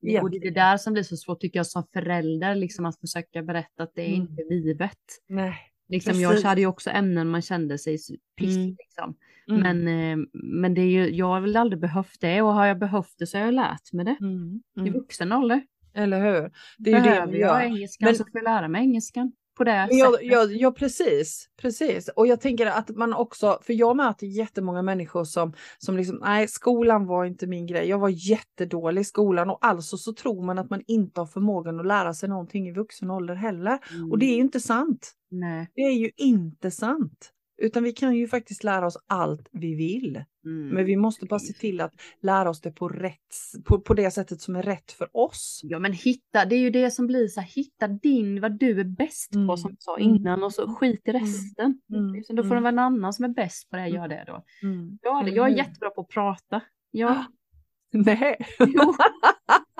[0.00, 2.86] Ja, och det är det där som blir så svårt tycker jag som förälder, liksom
[2.86, 4.20] att försöka berätta att det är mm.
[4.20, 4.98] inte livet.
[5.28, 5.72] Nej.
[5.88, 7.98] Liksom, jag hade ju också ämnen man kände sig
[8.36, 8.56] piss.
[8.56, 8.76] Mm.
[8.78, 9.16] Liksom.
[9.48, 9.60] Mm.
[9.60, 12.78] Men, eh, men det är ju, jag har väl aldrig behövt det och har jag
[12.78, 14.62] behövt det så har jag lärt mig det mm.
[14.76, 14.86] Mm.
[14.86, 15.62] i vuxen ålder.
[15.94, 16.50] Eller hur?
[16.78, 18.14] Det är Behöver det jag engelskan men...
[18.14, 20.26] så får jag lära mig engelskan på det ja, sättet.
[20.30, 22.08] Ja, ja, precis, precis.
[22.08, 26.48] Och jag tänker att man också, för jag möter jättemånga människor som, som liksom, nej,
[26.48, 27.88] skolan var inte min grej.
[27.88, 31.80] Jag var jättedålig i skolan och alltså så tror man att man inte har förmågan
[31.80, 33.78] att lära sig någonting i vuxen ålder heller.
[33.90, 34.10] Mm.
[34.10, 35.12] Och det är ju inte sant.
[35.30, 35.70] Nej.
[35.74, 37.32] Det är ju inte sant.
[37.58, 40.24] Utan vi kan ju faktiskt lära oss allt vi vill.
[40.44, 40.68] Mm.
[40.68, 41.92] Men vi måste bara se till att
[42.22, 45.60] lära oss det på, rätt, på, på det sättet som är rätt för oss.
[45.64, 48.80] Ja men hitta, det är ju det som blir så här, hitta din, vad du
[48.80, 49.48] är bäst mm.
[49.48, 50.16] på som du sa mm.
[50.16, 51.22] innan och så skit i mm.
[51.22, 51.80] resten.
[51.90, 52.22] Mm.
[52.28, 54.44] Då får det vara en annan som är bäst på det, gör det då.
[54.62, 54.98] Mm.
[55.02, 56.60] Ja, jag är jättebra på att prata.
[56.90, 57.08] Ja.
[57.10, 57.24] Ah.
[57.92, 58.36] Nej.
[58.58, 58.94] Jo.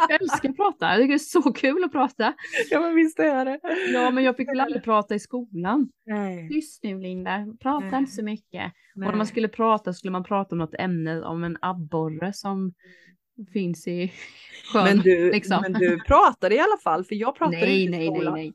[0.09, 2.35] Jag älskar att prata, jag tycker det är så kul att prata.
[2.71, 3.61] Ja men visst är det.
[3.93, 5.89] Ja men jag fick väl aldrig prata i skolan.
[6.07, 6.49] Nej.
[6.49, 7.99] Tyst nu Linda, prata Nej.
[7.99, 8.73] inte så mycket.
[8.95, 9.07] Nej.
[9.07, 12.73] Och när man skulle prata skulle man prata om något ämne, om en abborre som
[13.53, 14.13] finns i
[14.73, 14.85] sjön.
[14.85, 15.63] Men du, liksom.
[15.63, 18.35] men du pratade i alla fall, för jag pratade nej, inte i skolan.
[18.35, 18.55] Nej, nej,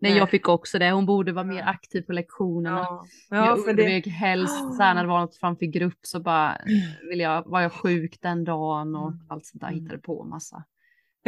[0.00, 0.10] nej.
[0.10, 0.90] Nej, jag fick också det.
[0.90, 2.78] Hon borde vara mer aktiv på lektionerna.
[2.78, 3.06] Ja.
[3.30, 4.10] Ja, jag undvek det...
[4.10, 6.58] helst, så här, när det var något framför grupp så bara
[7.10, 9.26] vill jag, var jag sjuk den dagen och mm.
[9.28, 9.80] allt sånt där, mm.
[9.80, 10.64] hittade på massa.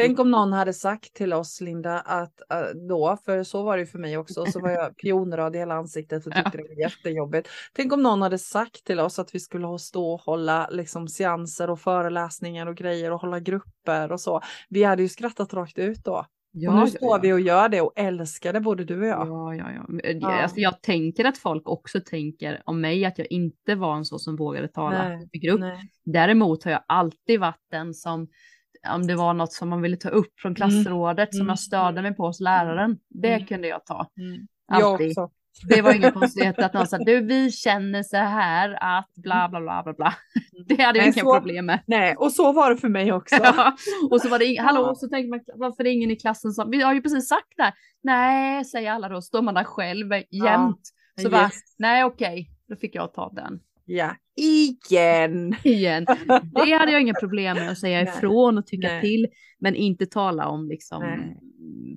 [0.03, 3.87] Tänk om någon hade sagt till oss, Linda, att uh, då, för så var det
[3.87, 6.63] för mig också, så var jag pionröd i hela ansiktet och tyckte ja.
[6.63, 7.49] det var jättejobbigt.
[7.73, 11.71] Tänk om någon hade sagt till oss att vi skulle stå och hålla liksom seanser
[11.71, 14.41] och föreläsningar och grejer och hålla grupper och så.
[14.69, 16.27] Vi hade ju skrattat rakt ut då.
[16.51, 19.07] Ja, och nu står ja, vi och gör det och älskar det både du och
[19.07, 19.29] jag.
[19.29, 20.13] Ja, ja, ja.
[20.21, 20.43] ja.
[20.43, 24.19] Alltså, jag tänker att folk också tänker om mig att jag inte var en så
[24.19, 25.61] som vågade tala nej, i grupp.
[25.61, 25.91] Nej.
[26.05, 28.29] Däremot har jag alltid varit den som
[28.95, 30.57] om det var något som man ville ta upp från mm.
[30.57, 31.41] klassrådet mm.
[31.41, 32.99] som jag störde mig på hos läraren.
[33.09, 33.47] Det mm.
[33.47, 34.11] kunde jag ta.
[34.19, 34.47] Mm.
[34.73, 35.13] Alltid.
[35.17, 35.31] Jag.
[35.69, 39.61] Det var inga konstigheter att någon sa du vi känner så här att bla bla
[39.61, 40.15] bla bla bla.
[40.67, 41.81] Det hade jag inga så, problem med.
[41.87, 43.37] Nej och så var det för mig också.
[43.43, 43.77] ja,
[44.11, 46.71] och så var det hallå så tänkte man varför är det ingen i klassen som,
[46.71, 47.73] vi har ju precis sagt det.
[48.03, 50.31] Nej säger alla då, står man där själv jämt.
[50.31, 51.31] Ja, så yes.
[51.31, 53.61] bara, nej okej, då fick jag ta den.
[53.85, 55.55] Ja, igen.
[55.65, 56.07] igen.
[56.67, 59.03] Det hade jag inga problem med att säga ifrån och tycka Nej.
[59.03, 59.27] till.
[59.59, 61.37] Men inte tala om liksom, Nej.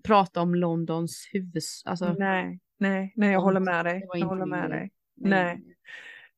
[0.04, 1.84] prata om Londons huvus.
[1.86, 2.60] Alltså, Nej.
[2.80, 4.08] Nej, Nej, jag håller med dig.
[4.14, 4.92] Jag håller med dig.
[5.16, 5.64] Nej.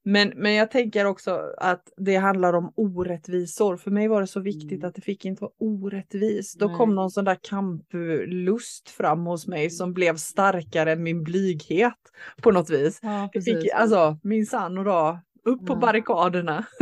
[0.06, 3.78] Men, men jag tänker också att det handlar om orättvisor.
[3.78, 4.88] För mig var det så viktigt mm.
[4.88, 6.60] att det fick inte vara orättvist.
[6.60, 12.00] Då kom någon sån där kamplust fram hos mig som blev starkare än min blyghet
[12.42, 13.00] på något vis.
[13.02, 16.66] Ja, fick, alltså min sann och då upp på barrikaderna.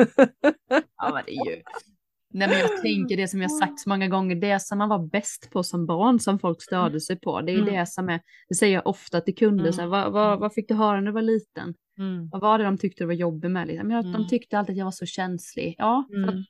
[0.98, 1.62] ja, men det är ju...
[2.34, 5.08] Nej, men jag tänker det som jag sagt så många gånger, det som man var
[5.08, 7.74] bäst på som barn som folk störde sig på, det är mm.
[7.74, 9.74] det som är, det säger jag ofta till kunder, mm.
[9.74, 11.74] så här, vad, vad, vad, fick du höra när du var liten?
[11.98, 12.30] Mm.
[12.30, 13.68] Vad var det de tyckte du var jobbig med?
[13.68, 13.92] Liksom?
[13.92, 14.28] Ja, De mm.
[14.28, 15.76] tyckte alltid att jag var så känslig.
[15.78, 16.44] Ja, för att mm.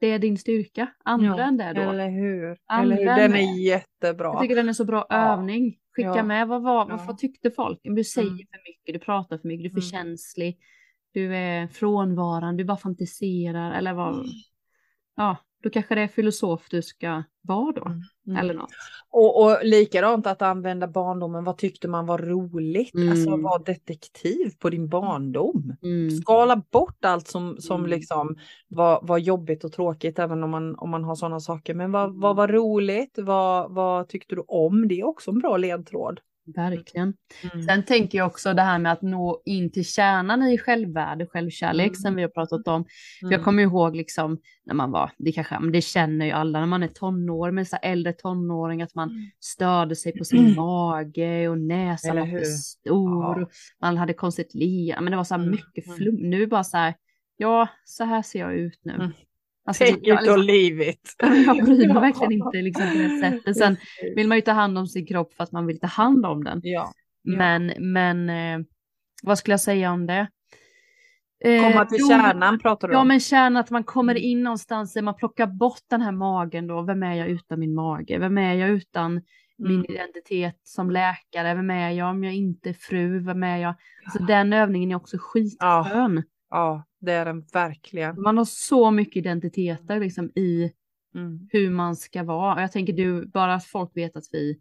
[0.00, 0.88] det är din styrka.
[1.04, 1.90] Använd ja, det då.
[1.90, 2.56] Eller hur.
[2.72, 3.04] eller hur.
[3.04, 4.28] Den är jättebra.
[4.28, 5.32] Jag tycker den är så bra ja.
[5.32, 5.76] övning.
[5.96, 6.22] Skicka ja.
[6.22, 7.80] med, vad, var, vad, vad tyckte folk?
[7.82, 8.38] Du säger mm.
[8.38, 10.58] för mycket, du pratar för mycket, du är för känslig
[11.18, 14.14] du är frånvarande, du bara fantiserar eller vad.
[14.14, 14.26] Mm.
[15.16, 17.86] Ja, då kanske det är filosof du ska vara då.
[17.86, 18.02] Mm.
[18.26, 18.36] mm.
[18.38, 18.70] Eller något.
[19.10, 22.94] Och, och likadant att använda barndomen, vad tyckte man var roligt?
[22.94, 23.10] Mm.
[23.10, 25.76] Alltså var detektiv på din barndom.
[25.82, 26.10] Mm.
[26.10, 27.90] Skala bort allt som, som mm.
[27.90, 28.36] liksom
[28.68, 31.74] var, var jobbigt och tråkigt, även om man, om man har sådana saker.
[31.74, 33.18] Men vad, vad var roligt?
[33.18, 34.88] Vad, vad tyckte du om?
[34.88, 36.20] Det är också en bra ledtråd.
[36.54, 37.14] Verkligen.
[37.52, 37.62] Mm.
[37.62, 41.86] Sen tänker jag också det här med att nå in till kärnan i självvärde, självkärlek
[41.86, 41.94] mm.
[41.94, 42.84] som vi har pratat om.
[43.22, 43.32] Mm.
[43.32, 46.66] Jag kommer ihåg liksom när man var, det kanske, men det känner ju alla när
[46.66, 49.30] man är tonår, med så äldre tonåring, att man mm.
[49.40, 53.40] störde sig på sin mage och näsan var för stor.
[53.40, 53.48] Ja.
[53.80, 55.50] Man hade konstigt leende, men det var så här mm.
[55.50, 55.96] mycket mm.
[55.96, 56.14] flum.
[56.14, 56.94] Nu bara så här,
[57.36, 59.12] ja, så här ser jag ut nu.
[59.68, 61.14] Alltså, Take it liksom, or leave it.
[61.46, 63.56] Jag bryr mig verkligen inte liksom, på det sättet.
[63.56, 63.76] Sen
[64.16, 66.44] vill man ju ta hand om sin kropp för att man vill ta hand om
[66.44, 66.60] den.
[66.62, 66.92] Ja.
[67.24, 68.66] Men, men eh,
[69.22, 70.28] vad skulle jag säga om det?
[71.44, 73.08] Komma till jo, kärnan pratar du Ja om.
[73.08, 74.22] men kärna att man kommer Mm.
[74.24, 76.82] in någonstans man plockar bort den här magen då.
[76.82, 78.18] Vem är jag utan min mage?
[78.18, 79.22] Vem är jag utan
[79.58, 79.84] min Mm.
[79.88, 81.54] identitet som läkare?
[81.54, 83.18] Vem är jag om jag inte är fru?
[83.20, 83.74] Vem är jag?
[84.04, 86.22] Alltså den övningen är också skitskön.
[86.50, 88.22] Ja, det är den verkligen.
[88.22, 90.72] Man har så mycket identiteter liksom i
[91.14, 91.48] Mm.
[91.52, 92.54] hur man ska vara.
[92.54, 94.60] Och jag tänker du, bara att folk vet att vi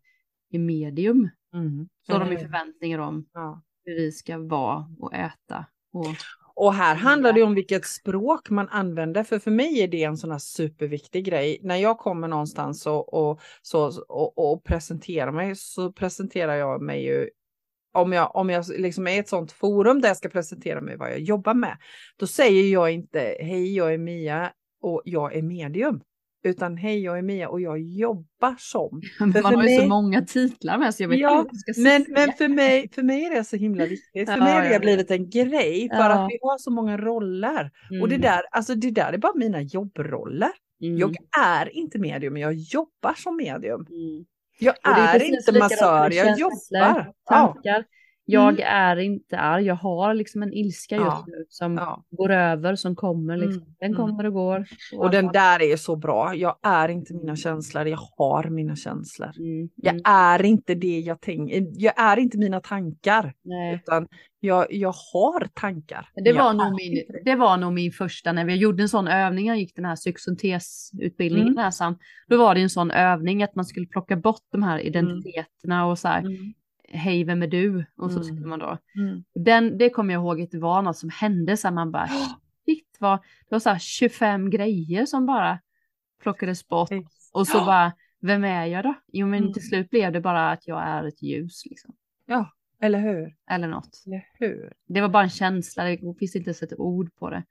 [0.51, 1.29] är medium.
[1.53, 1.89] Mm.
[2.05, 2.43] Så har de ju hur?
[2.43, 3.61] förväntningar om Ja.
[3.85, 5.65] hur vi ska vara och äta.
[5.93, 6.05] Och,
[6.55, 9.23] Och här handlar det om vilket språk man använder.
[9.23, 11.59] För för mig är det en sån här superviktig grej.
[11.63, 17.05] När jag kommer någonstans och, och, så, och, och presenterar mig så presenterar jag mig
[17.05, 17.29] ju
[17.97, 20.97] om jag, om jag liksom är i ett sånt forum där jag ska presentera mig
[20.97, 21.77] vad jag jobbar med,
[22.19, 26.01] då säger jag inte hej, jag är Mia och jag är medium,
[26.43, 29.01] utan hej, jag är Mia och jag jobbar som.
[29.19, 31.81] man för har ju så många titlar med så jag vet Ja, inte jag ska
[31.81, 32.15] Men, säga.
[32.25, 34.29] men för, mig, för mig är det så himla viktigt.
[34.29, 34.79] För Ja, mig har det ja.
[34.79, 36.09] blivit en grej för Ja.
[36.25, 37.71] att vi har så många roller.
[38.01, 40.51] Och det Mm, där, alltså det där är bara mina jobbroller.
[40.81, 43.85] mm, Jag är inte medium, men jag jobbar som medium.
[43.89, 44.25] mm.
[44.59, 46.57] Jag är, precis inte massör, jag jobbar.
[46.69, 47.83] Ja, Tankar.
[48.29, 48.63] Jag Mm.
[48.67, 51.23] är inte arg, jag har liksom en ilska just Ja.
[51.27, 52.03] nu som ja.
[52.09, 53.61] går över, som kommer liksom.
[53.61, 53.97] Mm, Den mm.
[53.97, 54.65] kommer och går.
[54.97, 56.35] Och den där är så bra.
[56.35, 59.31] Jag är inte mina känslor, jag har mina känslor.
[59.39, 63.75] Mm, Jag mm, är inte det jag tänker, jag är inte mina tankar, nej.
[63.75, 64.07] utan
[64.39, 66.09] jag, jag har tankar.
[66.15, 67.35] Det var, nog min, det.
[67.35, 71.47] var nog min första, när vi gjorde en sån övning, jag gick den här psykosyntesutbildningen
[71.47, 71.57] Mm.
[71.57, 74.79] här sen, då var det en sån övning att man skulle plocka bort de här
[74.79, 76.53] identiteterna och så här, Mm,
[76.87, 77.85] hej vem är du?
[77.97, 78.23] Och så Mm.
[78.23, 79.23] skulle man då, mm.
[79.35, 82.07] den, det kommer jag ihåg att det var något som hände så här, man bara,
[82.65, 85.59] shit vad, det var så här 25 grejer som bara
[86.21, 86.89] plockades bort
[87.33, 88.93] och så bara, vem är jag då?
[89.07, 89.53] Jo men Mm.
[89.53, 91.95] till slut blev det bara att jag är ett ljus liksom,
[92.25, 93.35] Ja, eller hur?
[93.49, 94.03] eller något.
[94.05, 94.73] Eller hur?
[94.87, 97.43] Det var bara en känsla, det finns inte ens ett ord på det.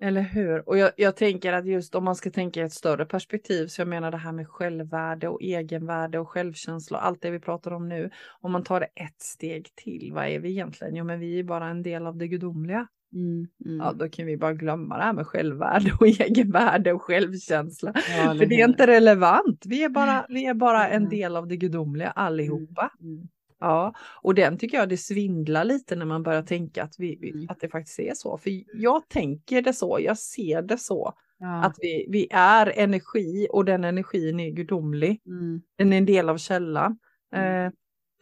[0.00, 0.68] Eller hur?
[0.68, 3.80] Och jag, jag tänker att just om man ska tänka i ett större perspektiv, så
[3.80, 7.70] jag menar det här med självvärde och egenvärde och självkänsla och allt det vi pratar
[7.70, 8.10] om nu.
[8.40, 10.94] Om man tar det ett steg till, vad är vi egentligen?
[10.96, 12.86] Jo, men vi är bara en del av det gudomliga.
[13.12, 13.78] Mm, mm.
[13.78, 17.92] Ja, då kan vi bara glömma det här med självvärde och egenvärde och självkänsla.
[17.94, 19.64] Ja, För det är inte relevant.
[19.66, 21.10] Vi är bara, vi är bara en Mm.
[21.10, 22.90] del av det gudomliga allihopa.
[23.00, 23.28] Mm.
[23.60, 27.46] Ja, och den tycker jag det svindlar lite när man börjar tänka att, vi, Mm.
[27.48, 28.38] att det faktiskt är så.
[28.38, 31.12] För jag tänker det så, jag ser det så.
[31.38, 31.64] Ja.
[31.64, 35.20] Att vi, vi är energi och den energin är gudomlig.
[35.26, 35.62] Mm.
[35.76, 36.98] Den är en del av källan.
[37.34, 37.66] Mm.
[37.66, 37.72] Eh,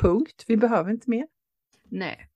[0.03, 1.27] punkt, vi behöver inte mer.
[1.89, 2.29] Nej.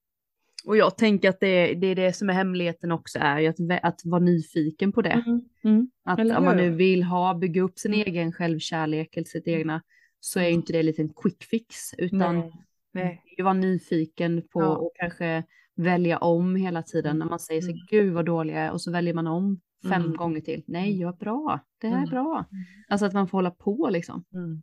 [0.65, 4.01] Och jag tänker att det, det är det som är hemligheten också, är att, att
[4.05, 5.23] vara nyfiken på det.
[5.63, 5.89] Mm.
[6.05, 8.07] Att eller om man nu vill ha, bygga upp sin Mm.
[8.07, 9.81] egen självkärlek eller sitt egna,
[10.19, 12.51] så är inte det en liten quick fix, utan Nej.
[12.93, 13.23] Nej.
[13.37, 14.75] ju vara nyfiken på Ja.
[14.77, 15.43] och kanske
[15.75, 17.17] välja om hela tiden.
[17.19, 17.79] När man säger så Mm.
[17.89, 20.15] gud vad dålig jag är och så väljer man om fem Mm.
[20.17, 20.63] gånger till.
[20.67, 21.59] Nej, jag är bra.
[21.81, 22.09] Det här är Mm.
[22.09, 22.45] bra.
[22.89, 24.23] Alltså att man får hålla på liksom.
[24.33, 24.61] Mm.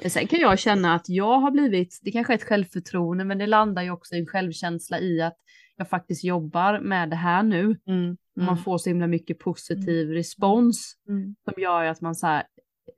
[0.00, 3.38] Men sen kan jag känna att jag har blivit, det kanske är ett självförtroende, men
[3.38, 5.36] det landar ju också i en självkänsla i att
[5.76, 7.76] jag faktiskt jobbar med det här nu.
[7.86, 8.16] Mm.
[8.36, 11.34] Man får så himla mycket positiv respons Mm.
[11.44, 12.42] som gör att man så här,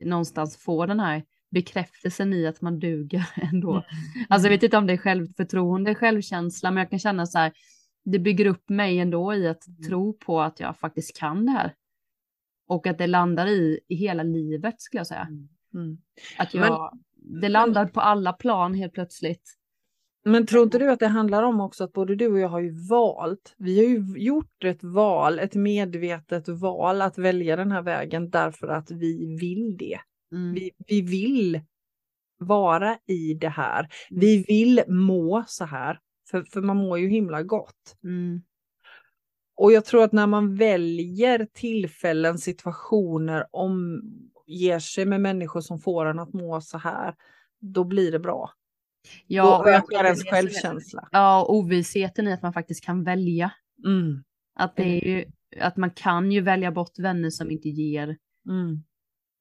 [0.04, 3.70] någonstans får den här bekräftelsen i att man duger ändå.
[3.70, 3.84] Mm.
[4.28, 7.52] Alltså jag vet inte om det är självförtroende, självkänsla, men jag kan känna så här,
[8.04, 9.82] det bygger upp mig ändå i att Mm.
[9.88, 11.74] tro på att jag faktiskt kan det här.
[12.68, 15.28] Och att det landar i, i hela livet skulle jag säga.
[15.74, 15.98] Mm.
[16.38, 16.98] Att jag,
[17.42, 19.42] det landar på alla plan helt plötsligt.
[20.24, 22.60] Men tror inte du att det handlar om också att både du och jag har
[22.60, 27.82] ju valt, vi har ju gjort ett val, ett medvetet val att välja den här
[27.82, 29.98] vägen därför att vi vill det.
[30.32, 30.54] Mm.
[30.54, 31.60] Vi, vi vill
[32.38, 33.88] vara i det här.
[34.10, 37.96] Vi vill må så här, för, för man mår ju himla gott.
[38.04, 38.42] Mm.
[39.56, 46.06] Och jag tror att när man väljer tillfällen, situationer, omger sig med människor som får
[46.06, 47.14] en att må så här,
[47.60, 48.50] då blir det bra.
[49.26, 51.08] Ja, tror ökar ens självkänsla.
[51.12, 53.50] Ja, och ovissheten i att man faktiskt kan välja.
[53.84, 55.24] Mm, Att, det är ju,
[55.60, 58.16] att man kan ju välja bort vänner som inte ger,
[58.48, 58.82] mm,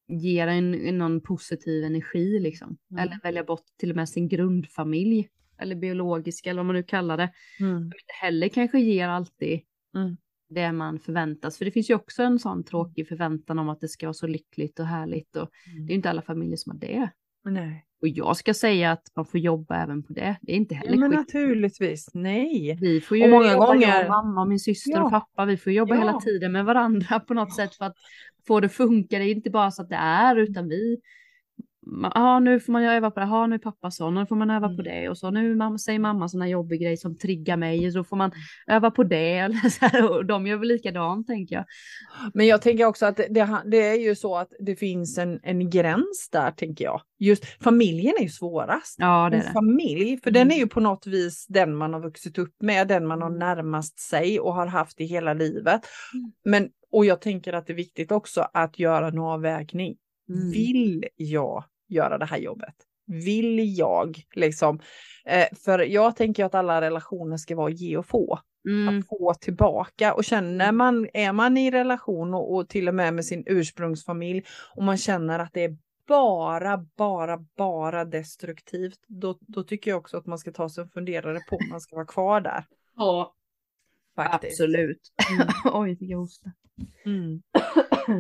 [0.08, 2.78] ger en, någon positiv energi liksom.
[2.92, 3.04] Mm.
[3.04, 5.30] Eller välja bort till och med sin grundfamilj.
[5.60, 7.32] Eller biologiska eller vad man nu kallar det.
[7.60, 9.62] mm, Som inte heller kanske ger alltid
[9.96, 10.18] Mm.
[10.50, 11.58] det man förväntas.
[11.58, 14.28] För det finns ju också en sån tråkig förväntan om att det ska vara så
[14.28, 15.36] lyckligt och härligt.
[15.36, 17.10] Och det är ju inte alla familjer som har det.
[17.46, 17.86] Nej.
[18.02, 20.36] Och jag ska säga att man får jobba även på det.
[20.42, 21.18] Det är inte heller Ja, men skick.
[21.18, 22.78] naturligtvis, nej.
[22.82, 25.04] Vi får ju Och många jobba, gånger- jag mamma min syster Ja.
[25.04, 26.00] och pappa, vi får jobba Ja.
[26.00, 27.96] hela tiden med varandra på något sätt för att
[28.48, 29.18] få det att funka.
[29.20, 30.98] Det är inte bara så att det är, utan vi
[32.14, 34.50] ja nu får man öva på det, ja nu är pappa så, nu får man
[34.52, 34.78] öva Mm.
[34.78, 38.04] på det och så nu mamma, säger mamma sådana jobbig grej som triggar mig, så
[38.04, 38.32] får man
[38.68, 39.32] öva på det.
[39.40, 41.66] Eller så här, och de gör väl likadant tänker jag.
[42.34, 45.40] Men jag tänker också att det, det, det är ju så att det finns en,
[45.44, 47.02] en gräns där tänker jag.
[47.20, 48.96] Just familjen är ju svårast.
[49.00, 49.52] Ja det är en det.
[49.54, 50.40] familj, för Mm.
[50.48, 53.30] den är ju på något vis den man har vuxit upp med, den man har
[53.30, 53.40] Mm.
[53.40, 55.82] närmast sig och har haft i hela livet.
[56.14, 56.32] Mm.
[56.46, 59.96] Men, och jag tänker att det är viktigt också att göra en avvägning.
[60.30, 60.50] Mm.
[60.52, 62.76] Vill jag göra det här jobbet?
[63.08, 64.80] Vill jag liksom?
[65.26, 68.40] Eh, för jag tänker att alla relationer ska vara ge och få.
[68.68, 69.00] Mm.
[69.00, 73.14] Att få tillbaka och känner man, är man i relation och, och till och med
[73.14, 74.44] med sin ursprungsfamilj
[74.76, 80.18] och man känner att det är bara, bara, bara destruktivt, då, då tycker jag också
[80.18, 82.66] att man ska ta sig en funderare på om man ska vara kvar där.
[82.96, 83.36] Ja,
[84.16, 84.52] Faktiskt.
[84.62, 85.02] absolut.
[85.36, 85.48] Mm.
[85.74, 86.52] Oj, fick jag hosta.
[87.06, 87.42] Mm.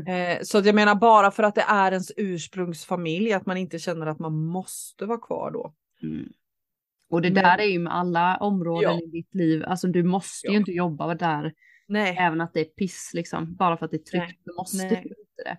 [0.08, 3.79] Eh, så att jag menar bara för att det är ens ursprungsfamilj, att man inte
[3.79, 5.73] känner att man måste vara kvar då.
[6.03, 6.29] Mm.
[7.10, 9.01] Och det Men- där är ju med alla områden Ja.
[9.03, 9.63] i ditt liv.
[9.65, 10.60] Alltså du måste ju Ja.
[10.60, 11.53] inte jobba där
[11.88, 13.55] Nej, även att det är piss liksom.
[13.55, 14.25] Bara för att det är tryggt.
[14.27, 14.39] Nej.
[14.45, 15.12] Du måste Nej.
[15.45, 15.58] Det.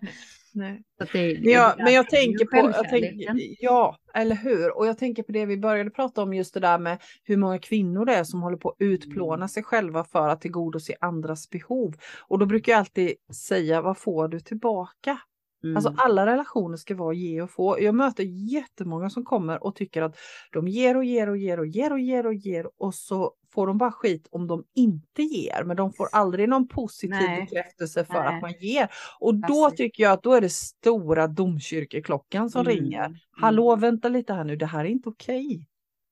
[0.53, 0.83] nej.
[1.13, 4.77] Det, Men jag, det men jag tänker på, jag tänker, ja, eller hur?
[4.77, 7.59] Och jag tänker på det vi började prata om, just det där med hur många
[7.59, 9.47] kvinnor det är som håller på att utplåna Mm.
[9.49, 11.95] sig själva för att tillgodose andras behov.
[12.27, 13.13] Och då brukar jag alltid
[13.47, 15.19] säga, vad får du tillbaka?
[15.63, 15.77] Mm.
[15.77, 17.81] Alltså alla relationer ska vara ge och få.
[17.81, 18.23] Jag möter
[18.53, 20.17] jättemånga som kommer och tycker att
[20.51, 23.67] de ger och ger och ger och ger och ger och ger och så får
[23.67, 25.63] de bara skit om de inte ger.
[25.63, 27.41] Men de får aldrig någon positiv Nej.
[27.41, 28.35] bekräftelse för Nej.
[28.35, 28.87] att man ger.
[29.19, 32.73] Och då tycker jag att då är det stora domkyrkeklockan som Mm.
[32.73, 33.19] ringer.
[33.31, 35.67] Hallå, vänta lite här nu, det här är inte okej.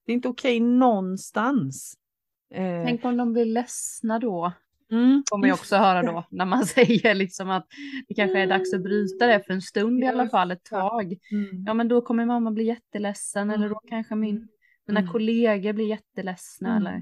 [0.05, 1.93] Det är inte okej någonstans.
[2.53, 4.51] Eh, Tänk om de blir ledsna då.
[4.91, 6.23] mm, Kommer jag också höra då.
[6.29, 7.67] När man säger liksom att
[8.07, 11.17] det kanske är dags att bryta det för en stund i alla fall, ett tag.
[11.31, 11.63] Mm.
[11.67, 14.47] Ja men då kommer mamma bli jätteledsen eller då kanske min,
[14.87, 15.11] mina Mm.
[15.11, 16.81] kollegor blir jätteledsna Mm.
[16.87, 17.01] eller.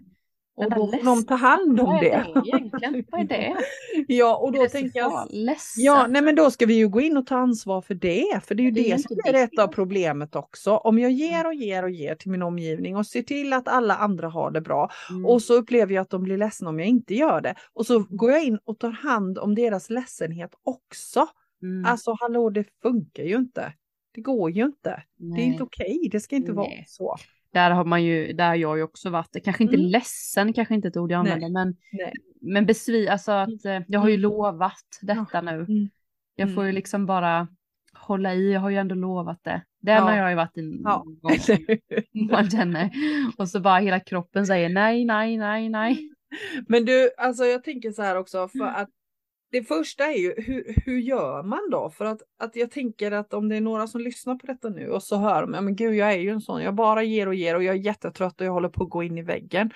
[0.55, 2.41] Och då får de ta hand om Vad är det.
[2.41, 3.05] det egentligen?
[3.11, 3.55] Vad är det?
[4.07, 5.83] Ja, och då tänker jag Ledsen?
[5.83, 8.41] Ja, nej men då ska vi ju gå in och ta ansvar för det.
[8.45, 10.75] För det är ju Det det, som är ett av problemet också.
[10.75, 13.95] Om jag ger och ger och ger till min omgivning och ser till att alla
[13.95, 14.89] andra har det bra.
[15.09, 15.25] Mm.
[15.25, 17.55] Och så upplever jag att de blir ledsna om jag inte gör det.
[17.73, 21.27] Och så går jag in och tar hand om deras ledsenhet också.
[21.63, 21.85] Mm.
[21.85, 23.73] Alltså hallå, det funkar ju inte.
[24.15, 25.03] Det går ju inte.
[25.17, 25.43] Det är Nej.
[25.43, 26.09] inte okej.
[26.11, 26.85] Det ska inte vara Nej.
[26.87, 27.15] så.
[27.53, 29.87] Där har man ju, där har jag ju också varit, kanske inte Mm.
[29.87, 31.33] ledsen, kanske inte ett ord jag Nej.
[31.33, 32.13] använder, men, Nej.
[32.41, 35.51] men besvi, alltså att eh, jag har ju lovat detta nu.
[35.51, 35.89] Mm.
[36.35, 36.75] Jag får ju Mm.
[36.75, 37.47] liksom bara
[37.93, 39.61] hålla i, jag har ju ändå lovat det.
[39.81, 40.01] Den Ja.
[40.01, 41.03] har jag ju varit en Ja.
[41.21, 41.57] gång som
[42.31, 42.89] man känner.
[43.37, 46.09] Och så bara hela kroppen säger nej, nej, nej, nej.
[46.67, 48.75] Men du, alltså jag tänker så här också för Mm.
[48.75, 48.89] att
[49.53, 51.89] det första är ju hur, hur gör man då?
[51.89, 54.89] För att, att jag tänker att om det är några som lyssnar på detta nu
[54.89, 57.27] och så hör de, ja men gud jag är ju en sån, jag bara ger
[57.27, 59.71] och ger och jag är jättetrött och jag håller på att gå in i väggen.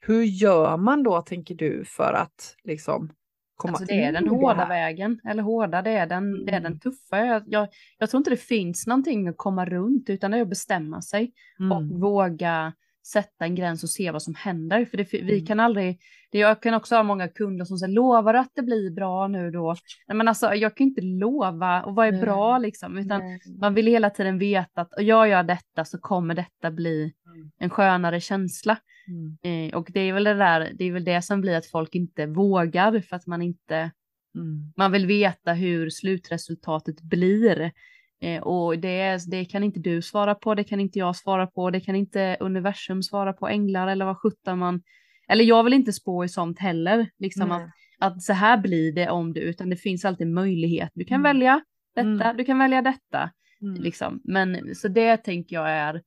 [0.00, 3.12] Hur gör man då tänker du för att liksom
[3.56, 6.66] komma Alltså det är den hårda vägen, eller hårda, det är den, det är den
[6.66, 6.78] Mm.
[6.80, 7.18] tuffa.
[7.26, 10.48] Jag, jag, jag tror inte det finns någonting att komma runt, utan det är att
[10.48, 11.32] bestämma sig
[11.72, 12.00] och Mm.
[12.00, 12.72] våga
[13.06, 14.84] sätta en gräns och se vad som händer.
[14.84, 15.46] För det, vi Mm.
[15.46, 15.98] kan aldrig,
[16.30, 19.50] det, jag kan också ha många kunder som säger lovar att det blir bra nu
[19.50, 19.74] då.
[20.08, 22.20] Nej, men alltså jag kan inte lova och vad är Nej.
[22.20, 23.40] bra liksom, utan Nej.
[23.60, 27.50] man vill hela tiden veta att och jag gör detta så kommer detta bli Mm.
[27.58, 28.76] en skönare känsla.
[29.08, 29.68] Mm.
[29.68, 31.94] Eh, och det är väl det där, det är väl det som blir att folk
[31.94, 33.90] inte vågar för att man inte
[34.34, 34.72] Mm.
[34.76, 37.72] man vill veta hur slutresultatet blir.
[38.20, 41.70] Eh, och det, det kan inte du svara på, det kan inte jag svara på,
[41.70, 44.82] det kan inte universum svara på, änglar eller vad sjutton man...
[45.28, 47.62] Eller jag vill inte spå i sånt heller, liksom Nej.
[47.62, 47.70] att,
[48.12, 50.90] att så här blir det om du, utan det finns alltid möjlighet.
[50.94, 51.22] Du kan Mm.
[51.22, 51.60] välja
[51.94, 52.36] detta, Mm.
[52.36, 53.30] du kan välja detta.
[53.62, 53.82] Mm.
[53.82, 54.20] Liksom.
[54.24, 56.02] Men så det tänker jag är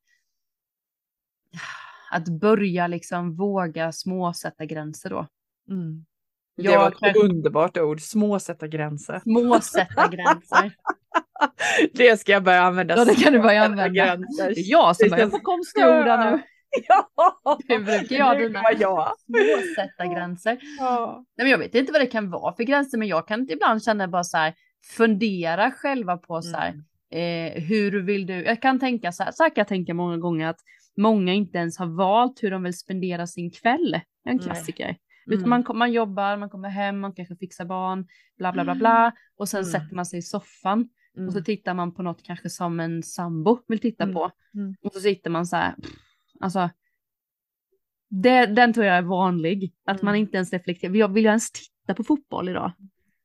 [2.11, 5.27] att börja liksom våga småsätta gränser då.
[5.69, 6.05] Mm.
[6.57, 9.19] Det Jag var ett kanske- underbart ord, småsätta gränser.
[9.19, 10.71] Småsätta gränser.
[11.93, 12.97] Det ska jag börja använda.
[12.97, 13.89] Ja, det kan du börja använda.
[14.05, 14.49] gränser.
[14.55, 16.41] Det är jag som börjar få konstiga ord nu.
[16.87, 18.61] Ja, Det brukar jag dina.
[20.15, 20.57] gränser.
[20.79, 21.23] Ja.
[21.37, 23.83] Nej, men jag vet inte vad det kan vara för gränser, men jag kan ibland
[23.83, 24.53] känna bara så här,
[24.97, 26.73] fundera själva på så här,
[27.13, 27.53] Mm.
[27.55, 30.17] eh, hur vill du, jag kan tänka så här, så här kan jag tänka många
[30.17, 30.59] gånger att
[30.97, 33.99] många inte ens har valt hur de vill spendera sin kväll.
[34.29, 34.45] En Nej.
[35.27, 35.39] Mm.
[35.39, 38.07] Utan man, man jobbar, man kommer hem, man kanske fixar barn,
[38.37, 39.11] bla bla bla bla.
[39.35, 39.71] Och sen Mm.
[39.71, 41.27] sätter man sig i soffan Mm.
[41.27, 44.15] och så tittar man på något kanske som en sambo vill titta Mm.
[44.15, 44.31] på.
[44.53, 44.75] Mm.
[44.83, 45.75] Och så sitter man så här,
[46.39, 46.69] alltså.
[48.09, 50.21] Det, den tror jag är vanlig, att man Mm.
[50.21, 50.93] inte ens reflekterar.
[50.95, 52.71] Jag vill jag ens titta på fotboll idag?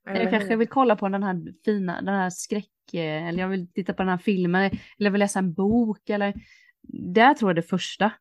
[0.08, 3.72] Eller jag kanske vill kolla på den här fina, den här skräck, eller jag vill
[3.72, 6.34] titta på den här filmen, eller jag vill läsa en bok, eller
[7.14, 8.12] det tror jag är det första.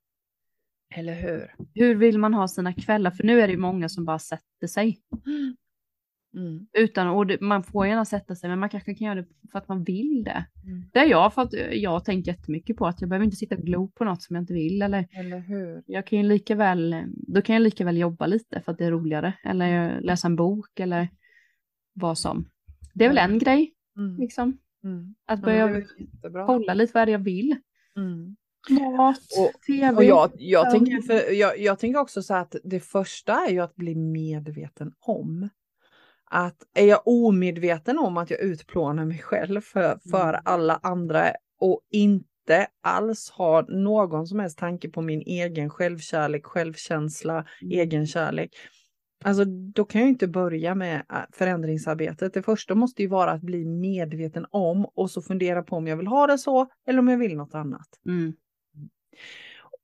[0.95, 1.55] Eller hur?
[1.73, 3.11] Hur vill man ha sina kvällar?
[3.11, 4.99] För nu är det ju många som bara sätter sig.
[6.33, 6.67] Mm.
[6.73, 9.59] Utan, och det, man får gärna sätta sig, men man kanske kan göra det för
[9.59, 10.45] att man vill det.
[10.63, 10.89] Mm.
[10.93, 13.61] Det är jag, för att jag tänker jättemycket på att jag behöver inte sitta och
[13.61, 14.81] glo på något som jag inte vill.
[14.81, 15.83] Eller, eller hur?
[15.85, 18.85] Jag kan ju lika väl, då kan jag lika väl jobba lite för att det
[18.85, 19.33] är roligare.
[19.43, 21.07] Eller läsa en bok eller
[21.93, 22.49] vad som.
[22.93, 24.17] Det är väl en grej, mm.
[24.17, 24.57] liksom.
[24.83, 25.15] Mm.
[25.25, 25.83] Att börja
[26.45, 27.55] kolla lite vad det är jag vill.
[27.95, 28.35] Mm.
[28.69, 29.95] Mat, och, tv.
[29.95, 33.59] Och jag, jag, tänker för, jag, jag tänker också så att det första är ju
[33.59, 35.49] att bli medveten om
[36.29, 40.41] att är jag omedveten om att jag utplånar mig själv för, för mm.
[40.45, 47.33] alla andra och inte alls har någon som helst tanke på min egen självkärlek, självkänsla,
[47.61, 47.79] mm.
[47.79, 48.55] egenkärlek.
[49.23, 52.33] Alltså då kan jag inte börja med äh, förändringsarbetet.
[52.33, 55.97] Det första måste ju vara att bli medveten om och så fundera på om jag
[55.97, 57.87] vill ha det så eller om jag vill något annat.
[58.05, 58.33] Mm.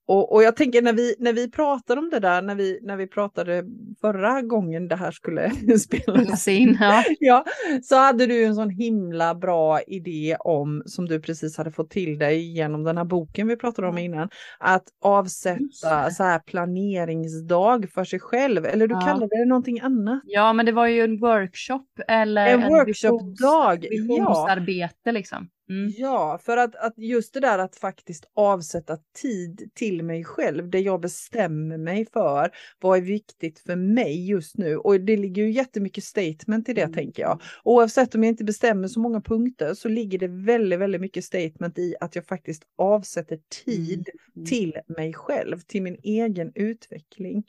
[0.05, 2.97] Och, och jag tänker när vi, när vi pratade om det där, när vi, när
[2.97, 3.63] vi pratade
[4.01, 5.49] förra gången det här skulle
[5.80, 7.03] spelas in, ja.
[7.19, 7.45] ja,
[7.84, 12.17] så hade du en sån himla bra idé om, som du precis hade fått till
[12.17, 18.03] dig genom den här boken vi pratade om innan, att avsätta så här planeringsdag för
[18.03, 19.01] sig själv, eller du ja.
[19.01, 20.21] kallade det någonting annat.
[20.26, 23.88] Ja, men det var ju en workshop eller en, en workshopdag.
[23.89, 25.11] Visionsarbete ja.
[25.11, 25.47] liksom.
[25.74, 25.93] Mm.
[25.97, 30.80] Ja, för att, att just det där att faktiskt avsätta tid till mig själv, det
[30.80, 34.78] jag bestämmer mig för, vad är viktigt för mig just nu?
[34.78, 36.93] Och det ligger ju jättemycket statement i det mm.
[36.93, 37.41] tänker jag.
[37.63, 41.78] Oavsett om jag inte bestämmer så många punkter så ligger det väldigt, väldigt mycket statement
[41.78, 44.21] i att jag faktiskt avsätter tid mm.
[44.36, 44.45] mm.
[44.45, 47.43] till mig själv, till min egen utveckling.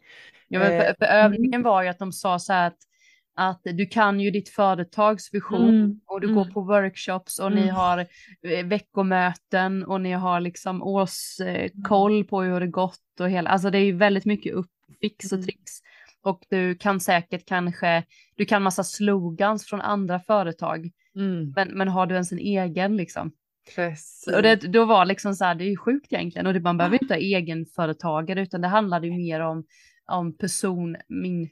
[0.48, 2.78] Ja, men för, för eh, övningen var ju att de sa så här att
[3.36, 6.00] att du kan ju ditt företags vision mm.
[6.06, 6.38] och du mm.
[6.38, 7.58] går på workshops och mm.
[7.58, 7.98] ni har
[8.42, 13.70] eh, veckomöten och ni har liksom årskoll eh, på hur det gått och hela, alltså
[13.70, 15.44] det är ju väldigt mycket uppfix och mm.
[15.46, 15.72] tricks.
[16.22, 18.04] Och du kan säkert kanske,
[18.36, 21.52] du kan massa slogans från andra företag, mm.
[21.56, 23.32] men, men har du ens en egen liksom?
[23.74, 24.34] Precis.
[24.34, 26.76] Och det, då var liksom så här, det är ju sjukt egentligen och det, man
[26.76, 29.64] behöver inte ha egenföretagare utan det handlade ju mer om,
[30.06, 31.48] om person, min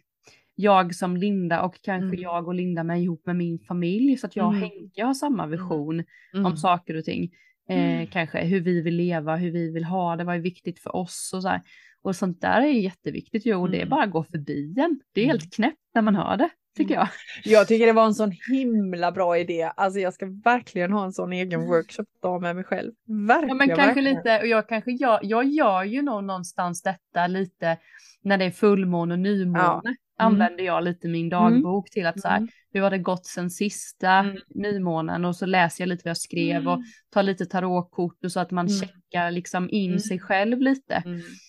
[0.54, 2.20] jag som Linda och kanske mm.
[2.20, 4.62] jag och Linda med ihop med min familj så att jag och mm.
[4.62, 5.50] Henke har samma mm.
[5.50, 6.46] vision mm.
[6.46, 7.30] om saker och ting.
[7.68, 8.06] Eh, mm.
[8.06, 11.30] kanske hur vi vill leva, hur vi vill ha det, vad är viktigt för oss
[11.34, 11.60] och så här.
[12.02, 15.00] Och sånt där är jätteviktigt ju och det bara att gå förbi en.
[15.14, 17.08] Det är helt knäppt när man hör det tycker jag.
[17.44, 19.70] Jag tycker det var en sån himla bra idé.
[19.76, 22.92] Alltså jag ska verkligen ha en sån egen workshop då med mig själv.
[23.06, 23.48] Verkligen.
[23.48, 24.16] Ja men kanske verkligen.
[24.16, 27.78] lite, och jag kanske gör, jag gör ju nog någonstans detta lite
[28.22, 29.80] när det är fullmåne och nymåne.
[29.82, 29.94] Ja.
[30.20, 30.34] Mm.
[30.34, 32.48] använder jag lite min dagbok till att så här, mm.
[32.72, 34.36] hur har det gått sen sista mm.
[34.48, 38.40] nymånen och så läser jag lite vad jag skrev och tar lite tarotkort och så
[38.40, 38.80] att man mm.
[38.80, 41.02] checkar liksom in sig själv lite.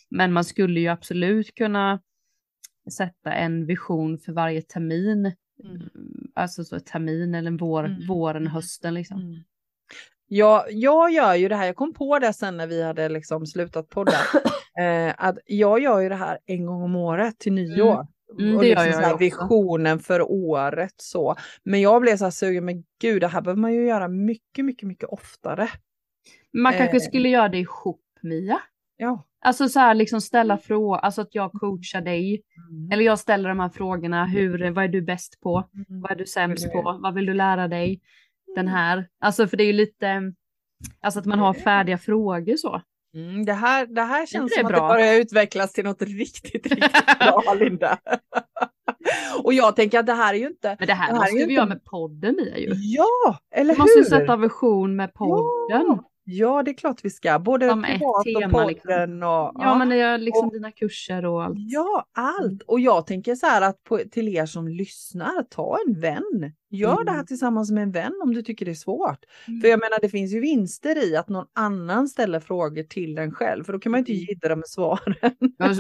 [0.10, 2.00] Men man skulle ju absolut kunna
[2.92, 5.32] sätta en vision för varje termin.
[5.64, 5.90] Mm.
[6.34, 8.08] Alltså så termin eller vår, mm.
[8.08, 9.22] våren, hösten liksom.
[9.22, 9.44] Mm.
[10.28, 13.46] Ja, jag gör ju det här, jag kom på det sen när vi hade liksom
[13.46, 14.18] slutat podda,
[14.80, 18.08] eh, att jag gör ju det här en gång om året till nyår.
[18.40, 21.36] Mm, och liksom så visionen för året så.
[21.64, 24.66] Men jag blev så här sugen, men gud det här behöver man ju göra mycket,
[24.66, 25.70] mycket, mycket oftare.
[26.54, 27.02] Man kanske eh.
[27.02, 28.62] skulle göra det ihop Mia.
[29.04, 29.26] Ja.
[29.46, 32.44] Alltså så här liksom ställa frågor, alltså att jag coachar dig.
[32.70, 32.92] Mm.
[32.92, 35.70] Eller jag ställer de här frågorna, hur, vad är du bäst på?
[35.74, 36.02] Mm.
[36.02, 37.00] Vad är du sämst på?
[37.02, 38.02] Vad vill du lära dig?
[38.56, 40.34] Den här, alltså för det är ju lite,
[41.02, 42.82] alltså att man har färdiga frågor så.
[43.16, 44.78] Mm, det, här, det här känns det som bra.
[44.78, 47.98] att det börjar utvecklas till något riktigt, riktigt bra, Linda.
[49.44, 50.76] och jag tänker att det här är ju inte...
[50.80, 51.54] Men det här, det här måste vi inte...
[51.54, 52.74] göra med podden, Mia ju.
[52.74, 53.84] Ja, eller hur?
[53.84, 55.86] Vi måste sätta vision med podden.
[55.88, 56.10] Ja.
[56.26, 57.40] Ja, det är klart vi ska.
[57.40, 59.24] Både Som privat tema, och podden liksom.
[59.24, 59.24] och...
[59.24, 61.56] Ja, ja, men det är liksom och, dina kurser och allt.
[61.58, 62.62] Ja, allt.
[62.62, 66.54] Och jag tänker så här att på, till er som lyssnar, ta en vän.
[66.74, 67.26] Gör det här mm.
[67.26, 69.26] tillsammans med en vän om du tycker det är svårt.
[69.48, 69.62] Mm.
[69.62, 73.32] För jag menar, det finns ju vinster i att någon annan ställer frågor till den
[73.32, 74.26] själv, för då kan man inte mm.
[74.30, 75.16] jiddra med svaren.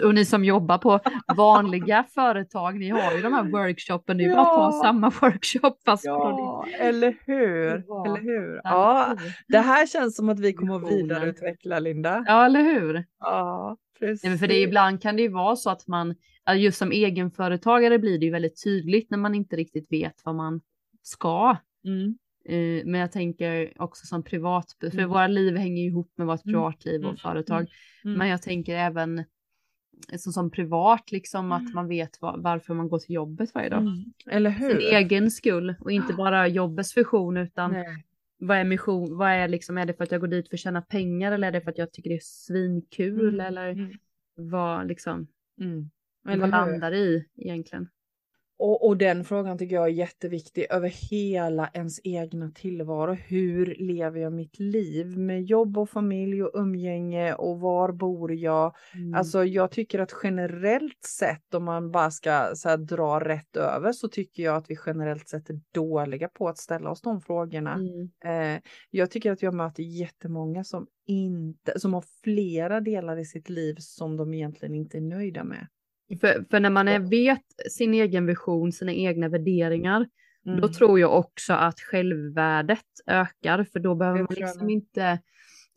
[0.03, 0.99] och ni som jobbar på
[1.37, 4.35] vanliga företag, ni har ju de här workshopen, det är ja.
[4.35, 7.83] bara att ta samma workshop fast Ja, eller hur?
[7.87, 8.05] Ja.
[8.05, 8.61] Eller hur?
[8.63, 9.17] Ja,
[9.47, 12.23] det här känns som att vi kommer att vidareutveckla, Linda.
[12.27, 13.05] Ja, eller hur?
[13.19, 14.23] Ja, precis.
[14.23, 16.15] Nej, för det, ibland kan det ju vara så att man,
[16.55, 20.61] just som egenföretagare blir det ju väldigt tydligt när man inte riktigt vet vad man
[21.03, 21.57] ska.
[21.85, 22.17] Mm.
[22.45, 25.09] Eh, men jag tänker också som privat, för mm.
[25.09, 26.53] våra liv hänger ihop med vårt mm.
[26.53, 27.17] privatliv och mm.
[27.17, 27.67] företag.
[28.05, 28.17] Mm.
[28.17, 29.23] Men jag tänker även
[30.17, 33.87] så som privat, liksom att man vet var, varför man går till jobbet varje dag.
[34.31, 34.69] Eller hur?
[34.69, 38.05] Sin egen skull och inte bara jobbets funktion utan Nej.
[38.37, 40.59] vad är mission, vad är liksom, är det för att jag går dit för att
[40.59, 43.97] tjäna pengar eller är det för att jag tycker det är svinkul eller
[44.35, 45.27] vad liksom,
[45.59, 45.89] Mm.
[46.21, 46.51] vad Eller hur?
[46.51, 47.89] landar i egentligen?
[48.59, 53.13] Och, och den frågan tycker jag är jätteviktig över hela ens egna tillvaro.
[53.13, 58.75] Hur lever jag mitt liv med jobb och familj och umgänge och var bor jag?
[58.95, 59.13] Mm.
[59.13, 63.91] Alltså jag tycker att generellt sett om man bara ska så här, dra rätt över
[63.91, 67.73] så tycker jag att vi generellt sett är dåliga på att ställa oss de frågorna.
[67.73, 68.55] Mm.
[68.55, 73.49] Eh, jag tycker att jag möter jättemånga som inte, som har flera delar i sitt
[73.49, 75.67] liv som de egentligen inte är nöjda med.
[76.21, 77.41] För, för när man är, vet
[77.71, 80.07] sin egen vision, sina egna värderingar,
[80.45, 80.71] då Mm.
[80.71, 85.19] tror jag också att självvärdet ökar, för då behöver man liksom inte,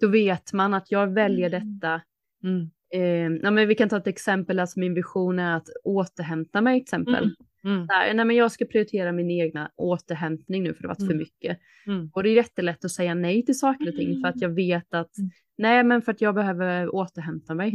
[0.01, 1.79] då vet man att jag väljer Mm.
[1.79, 2.01] detta.
[2.45, 2.70] Mm.
[2.93, 6.81] Eh, ja, men vi kan ta ett exempel, alltså min vision är att återhämta mig
[6.81, 7.31] exempel.
[7.64, 7.87] Mm.
[7.89, 11.14] Nej, nej, men jag ska prioritera min egna återhämtning nu för det har varit för
[11.14, 11.18] Mm.
[11.18, 11.59] mycket.
[11.87, 12.11] Mm.
[12.14, 14.95] Och det är jättelätt att säga nej till saker och ting för att jag vet
[14.95, 15.31] att Mm.
[15.59, 17.70] nej, men för att jag behöver återhämta mig.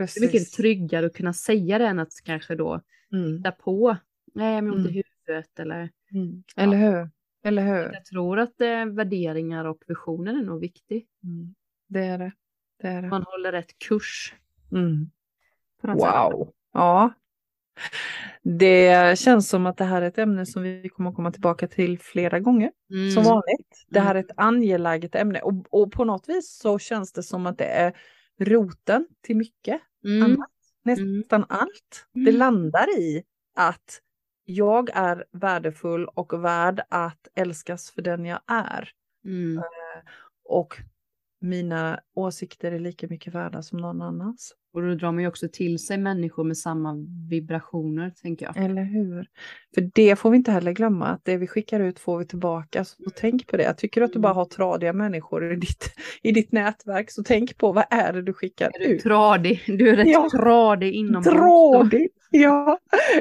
[0.00, 0.08] Mm.
[0.14, 0.50] Det är mycket Precis.
[0.56, 2.80] tryggare att kunna säga det än att kanske då
[3.12, 3.36] Mm.
[3.36, 3.96] hitta på.
[4.34, 5.02] Nej, men ont i Mm.
[5.26, 5.90] huvudet eller.
[6.14, 6.44] Mm.
[6.56, 7.10] Eller hur?
[7.44, 7.92] Eller hur?
[7.92, 11.08] Jag tror att eh, värderingar och visioner är nog viktigt.
[11.24, 11.54] Mm.
[11.88, 12.32] Det är det.
[12.82, 13.08] Det är det.
[13.08, 14.34] Man håller rätt kurs.
[14.72, 15.10] Mm.
[15.82, 16.52] Wow.
[16.72, 17.12] Ja.
[18.42, 21.98] Det känns som att det här är ett ämne som vi kommer komma tillbaka till
[21.98, 22.70] flera gånger.
[22.90, 23.10] Mm.
[23.10, 23.84] Som vanligt.
[23.88, 24.24] Det här är Mm.
[24.24, 27.92] ett angeläget ämne och, och på något vis så känns det som att det är
[28.40, 29.80] roten till mycket.
[30.04, 30.22] Mm.
[30.22, 30.50] annat.
[30.98, 31.16] Mm.
[31.18, 32.06] Nästan allt.
[32.12, 32.36] Det Mm.
[32.36, 33.22] landar i
[33.54, 34.00] att
[34.44, 38.90] jag är värdefull och värd att älskas för den jag är.
[39.24, 39.62] Mm.
[40.44, 40.76] Och
[41.44, 44.52] mina åsikter är lika mycket värda som någon annans.
[44.74, 46.94] Och då drar man ju också till sig människor med samma
[47.30, 48.56] vibrationer, tänker jag.
[48.56, 49.26] Eller hur?
[49.74, 52.84] För det får vi inte heller glömma, att det vi skickar ut får vi tillbaka.
[52.84, 53.74] Så tänk på det.
[53.74, 57.58] Tycker du att du bara har tradiga människor i ditt, i ditt nätverk, så tänk
[57.58, 59.02] på vad är det du skickar Är du ut?
[59.02, 59.62] tradig?
[59.66, 60.28] Du är rätt Ja.
[60.32, 61.24] tradig inombords.
[61.24, 61.32] då.
[61.32, 62.08] Tradig!
[62.42, 62.78] Ja,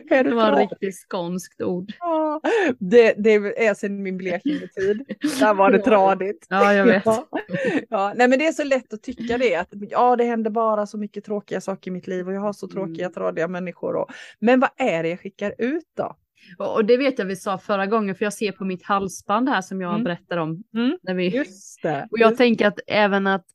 [0.10, 1.94] du Det var ett riktigt skånskt ord.
[2.00, 2.42] Ja,
[2.80, 3.34] det, det
[3.68, 5.06] är sedan min Blekinge-tid.
[5.40, 6.48] Där var det tradigt.
[6.50, 7.06] Ja, jag vet.
[7.06, 7.28] Ja.
[7.90, 10.86] Ja, nej men det är så lätt att tycka det, att ja det händer bara
[10.86, 13.14] så mycket tråkiga saker i mitt liv och jag har så tråkiga, Mm.
[13.14, 13.96] tradiga människor.
[13.96, 14.10] Och,
[14.40, 16.16] men vad är det jag skickar ut då?
[16.58, 19.62] Och det vet jag vi sa förra gången, för jag ser på mitt halsband här
[19.62, 20.04] som jag Mm.
[20.04, 20.64] berättade om.
[20.76, 20.98] Mm.
[21.04, 21.28] När vi...
[21.28, 22.08] Just det.
[22.12, 23.46] Och jag just- tänker att även att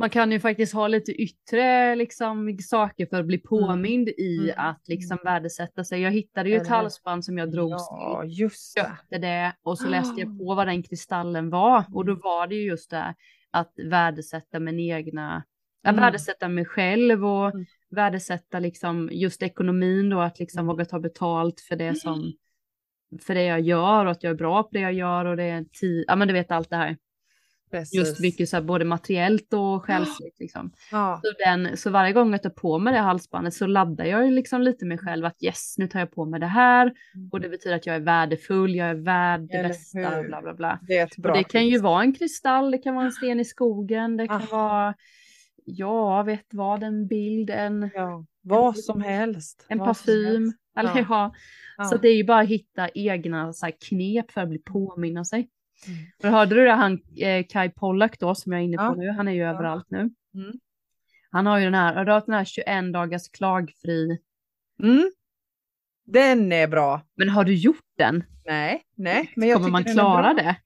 [0.00, 4.54] man kan ju faktiskt ha lite yttre liksom, saker för att bli påmind i Mm.
[4.68, 6.00] att liksom värdesätta sig.
[6.00, 8.40] Jag hittade ju ett Eller halsband som jag drogs Ja, till.
[8.40, 8.80] just det.
[8.82, 10.18] Köpte det och så läste Ah.
[10.18, 12.14] jag på vad den kristallen var och Mm.
[12.14, 13.14] då var det ju just det
[13.50, 15.36] att värdesätta min egna,
[15.84, 16.00] att Mm.
[16.04, 17.66] värdesätta mig själv och Mm.
[17.90, 22.32] värdesätta liksom just ekonomin då att liksom våga ta betalt för det som
[23.22, 25.44] för det jag gör och att jag är bra på det jag gör och det
[25.44, 26.96] är tid, ja men du vet allt det här.
[27.70, 27.94] Precis.
[27.94, 30.72] Just mycket så här både materiellt och själsligt liksom.
[30.90, 31.20] Ja.
[31.24, 34.62] Så, den, så varje gång jag tar på mig det halsbandet så laddar jag liksom
[34.62, 36.92] lite mig själv att yes, nu tar jag på mig det här
[37.32, 40.28] och det betyder att jag är värdefull, jag är värd det Eller bästa, hur?
[40.28, 40.78] bla bla bla.
[40.82, 43.12] Det är ett bra Och det kan ju vara en kristall, det kan vara en
[43.12, 44.46] sten i skogen, det kan Ah.
[44.50, 44.94] vara,
[45.64, 49.66] ja, vet vad, en bild, en, Ja, vad som helst.
[49.68, 50.42] en vad parfym.
[50.42, 50.56] helst.
[50.78, 51.06] Eller, Ja.
[51.08, 51.32] ja.
[51.78, 51.84] Ja.
[51.84, 55.24] Så det är ju bara att hitta egna så här, knep för att bli påminna
[55.24, 55.48] sig.
[55.88, 55.98] Mm.
[56.22, 58.94] Och hörde du det han eh, Kai Pollak då som jag är inne på Ja.
[58.94, 59.50] nu, han är ju Ja.
[59.50, 59.98] överallt nu.
[60.34, 60.52] Mm.
[61.30, 64.18] Han har ju den här, har du hört den här 21 dagars klagfri,
[64.82, 65.10] Mm.
[66.04, 67.02] Den är bra.
[67.14, 68.24] men har du gjort den?
[68.46, 69.32] Nej, nej.
[69.36, 70.56] Men jag Kommer man klara det?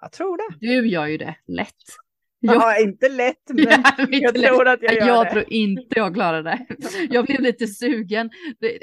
[0.00, 0.66] Jag tror det.
[0.66, 1.74] Du gör ju det lätt.
[2.46, 3.58] Jag- Ja, inte lätt, men
[4.08, 5.30] Jag, jag tror att jag gör jag det.
[5.30, 6.66] tror inte jag klarar det.
[7.10, 8.30] Jag blev lite sugen.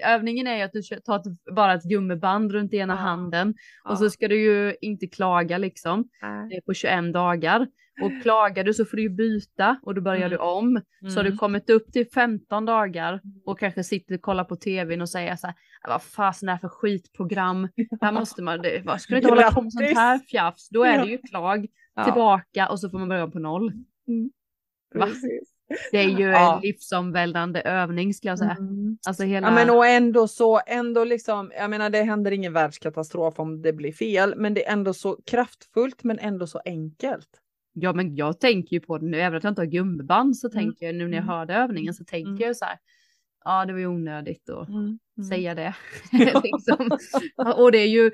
[0.07, 2.97] Övningen är ju att du tar ett, bara ett gummiband runt ena Ja.
[2.97, 3.53] handen
[3.83, 3.91] Ja.
[3.91, 6.57] och så ska du ju inte klaga liksom Nej.
[6.57, 7.67] eh, på 21 dagar.
[8.01, 10.29] Och klagar du så får du ju byta och då börjar Mm.
[10.29, 10.81] du om.
[11.09, 11.37] Så har du Mm.
[11.37, 15.47] kommit upp till 15 dagar och kanske sitter och kollar på tvn och säger så
[15.47, 17.67] här, "Ah, vad fasen är det för skitprogram?
[18.01, 20.69] Här måste man, det, vad ska du inte hålla på med sånt här fjafs?
[20.69, 21.03] Då är Ja.
[21.05, 21.67] det ju klag
[22.01, 22.05] Ja.
[22.13, 23.73] tillbaka och så får man börja på noll.
[24.93, 25.53] Precis.
[25.91, 26.55] Det är ju Ja.
[26.55, 28.55] en livsomvälvande övning skulle jag säga.
[28.59, 28.97] Mm.
[29.07, 29.47] Alltså hela...
[29.47, 33.73] Ja men och ändå så, ändå liksom, jag menar det händer ingen världskatastrof om det
[33.73, 37.29] blir fel, men det är ändå så kraftfullt men ändå så enkelt.
[37.73, 40.47] Ja men jag tänker ju på det nu, även att jag inte har gummiband så
[40.51, 40.59] Mm.
[40.63, 41.27] tänker jag nu när jag Mm.
[41.35, 42.41] hörde övningen så tänker Mm.
[42.41, 42.77] jag så här.
[43.45, 44.99] Ja det var ju onödigt att Mm.
[45.29, 45.75] säga det.
[46.43, 46.89] liksom.
[47.57, 48.11] Och det är ju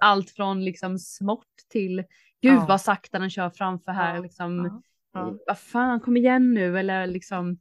[0.00, 2.04] allt från liksom smått till
[2.42, 2.66] gud Ja.
[2.68, 4.82] vad sakta den kör framför här liksom.
[5.12, 5.34] Ja.
[5.46, 7.58] Vad fan kom igen nu eller liksom.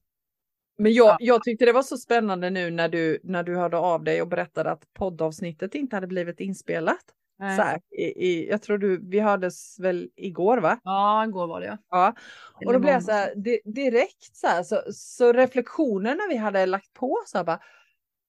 [0.78, 4.04] Men jag, jag tyckte det var så spännande nu när du, när du hörde av
[4.04, 7.06] dig och berättade att poddavsnittet inte hade blivit inspelat.
[7.38, 10.80] Så här, i, i, jag tror du, vi hördes väl igår va?
[10.84, 11.78] Ja, igår var det ja.
[11.90, 12.16] ja.
[12.66, 16.38] Och då blev jag så här, di, direkt så här, så, så reflektioner när vi
[16.38, 17.60] hade lagt på så här bara,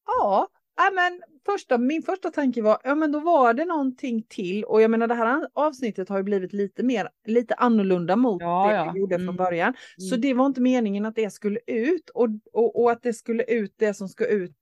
[0.06, 4.64] ja, Ja, men första, min första tanke var, ja men då var det någonting till
[4.64, 8.66] och jag menar det här avsnittet har ju blivit lite mer, lite annorlunda mot ja,
[8.68, 8.90] det ja.
[8.94, 9.26] vi gjorde mm.
[9.26, 9.74] från början.
[9.98, 10.08] Mm.
[10.10, 13.42] Så det var inte meningen att det skulle ut och, och, och, att det skulle
[13.42, 14.56] ut det som ska ut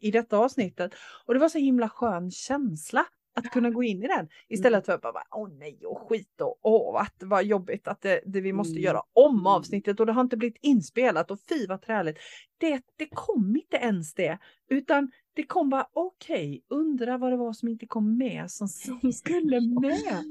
[0.00, 0.94] i detta avsnittet.
[1.26, 3.06] Och det var så himla skön känsla
[3.36, 5.00] att kunna gå in i den istället mm.
[5.00, 8.40] för att bara åh nej och skit och åh att var jobbigt att det, det
[8.40, 8.82] vi måste mm.
[8.82, 9.46] göra om mm.
[9.46, 12.18] avsnittet och det har inte blivit inspelat och fy vad träligt.
[12.58, 14.38] Det, det kom inte ens det
[14.70, 18.68] utan det kom bara okej, okay, undra vad det var som inte kom med som,
[19.12, 20.24] skulle med.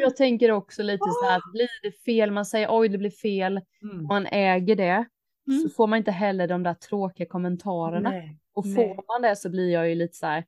[0.00, 3.10] Jag tänker också lite så här att blir det fel, man säger oj det blir
[3.10, 4.04] fel, mm.
[4.06, 5.04] man äger det,
[5.48, 5.60] mm.
[5.62, 8.10] så får man inte heller de där tråkiga kommentarerna.
[8.10, 9.04] Nej, och får nej.
[9.08, 10.44] man det så blir jag ju lite så här,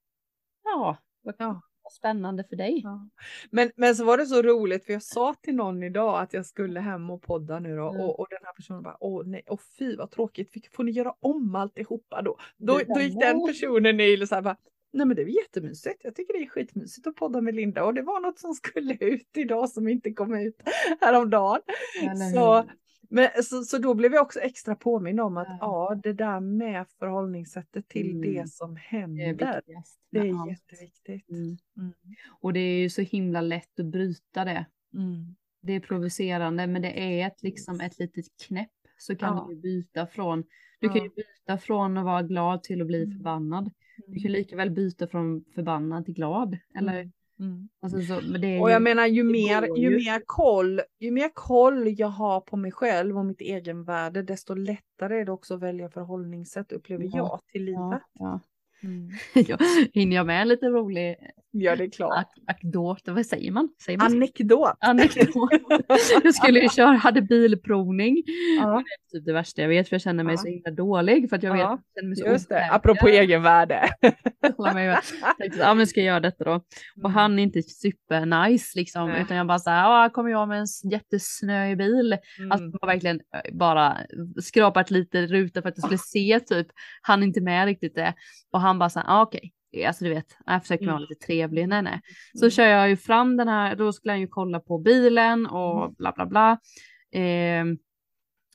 [0.65, 0.97] ja,
[1.39, 1.63] ja
[1.93, 2.81] spännande för dig.
[2.85, 3.09] Ja.
[3.51, 6.47] Men, men så var det så roligt för jag sa till någon idag att jag
[6.47, 8.01] skulle hem och podda nu då mm.
[8.01, 11.15] och, och den här personen bara åh nej, åh fy vad tråkigt, får ni göra
[11.21, 12.37] om alltihopa då?
[12.57, 14.57] Då, då gick den personen i och så här bara
[14.93, 16.01] Nej men det är jättemysigt.
[16.05, 18.95] Jag tycker det är skitmysigt att podda med Linda och det var något som skulle
[19.01, 20.63] ut idag som inte kom ut
[21.01, 21.61] häromdagen.
[22.03, 22.71] Ja, så,
[23.11, 26.41] men, så, så då blev jag också extra påminn om att ja, ja det där
[26.41, 28.35] med förhållningssättet till mm.
[28.35, 29.35] det som händer.
[29.35, 29.63] Det är,
[30.11, 31.31] det är jätteviktigt.
[31.31, 31.59] Mm.
[31.77, 31.93] Mm.
[32.41, 34.67] Och det är ju så himla lätt att bryta det.
[34.95, 35.37] Mm.
[35.63, 39.47] Det är provocerande men det är ett, liksom ett litet knäpp så kan ja.
[39.49, 40.45] du byta från.
[40.81, 43.17] Du kan ju byta från att vara glad till att bli mm.
[43.17, 43.71] förbannad.
[43.97, 44.33] Du kan mm.
[44.33, 46.59] lika väl byta från förbannad till glad.
[46.75, 47.11] Eller
[47.41, 47.69] Mm.
[47.83, 48.17] Alltså så,
[48.63, 52.73] och jag menar ju mer, ju, mer koll, ju mer koll jag har på mig
[52.73, 57.11] själv och mitt egenvärde desto lättare är det också att välja förhållningssätt upplever ja.
[57.17, 57.79] jag till livet.
[57.79, 58.41] Ja, ja.
[58.83, 59.11] Mm.
[59.35, 59.59] ja,
[59.93, 61.17] hinner jag med en lite rolig
[61.53, 62.27] Ja, det är klart.
[62.47, 63.69] Anekdot, vad säger man?
[63.85, 64.77] Säger man Anekdot.
[64.81, 65.51] Anekdot.
[66.25, 68.23] jag skulle ju köra, hade bilprovning.
[68.61, 68.67] Ja.
[68.67, 70.39] Det är typ det värsta jag vet för jag känner mig ja.
[70.39, 71.71] så himla dålig för att jag ja.
[71.71, 73.89] vet jag mig så Just det, apropå egenvärde.
[75.59, 76.55] ja men ska jag göra detta då?
[76.97, 77.13] Och mm.
[77.13, 79.23] han är inte super nice liksom Nej.
[79.23, 82.17] utan jag bara så här, kommer jag med en jättesnöig bil.
[82.39, 82.53] Mm.
[82.53, 83.97] Alltså var verkligen eh, bara
[84.43, 86.67] skrapat lite rutor för att jag skulle se typ,
[87.03, 88.15] han är inte med riktigt det.
[88.53, 89.39] Och han bara så här, okej.
[89.39, 89.51] Okay
[89.87, 91.09] alltså du vet, jag försöker vara mm.
[91.09, 92.01] lite trevlig, nej nej.
[92.35, 92.51] Så mm.
[92.51, 95.95] kör jag ju fram den här, då skulle han ju kolla på bilen och mm.
[95.99, 96.59] bla bla bla.
[97.21, 97.65] Eh,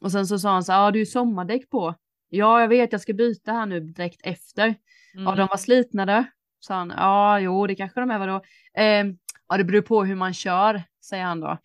[0.02, 1.96] och sen så sa han så ja ah, du är sommardäck på.
[2.30, 4.66] Ja jag vet jag ska byta här nu direkt efter.
[4.66, 5.26] Mm.
[5.26, 6.26] Ja de var slitnade.
[6.60, 8.42] Sa han, ja jo det kanske de är vadå.
[8.74, 9.06] Eh,
[9.50, 11.58] ja det beror på hur man kör, säger han då.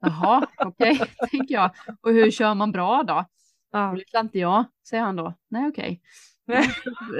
[0.00, 1.70] Jaha, okej, okay, tänker jag.
[2.00, 3.24] Och hur kör man bra då?
[3.72, 3.90] Ja.
[3.90, 5.34] Det vet inte jag, säger han då.
[5.48, 5.84] Nej okej.
[5.84, 6.00] Okay.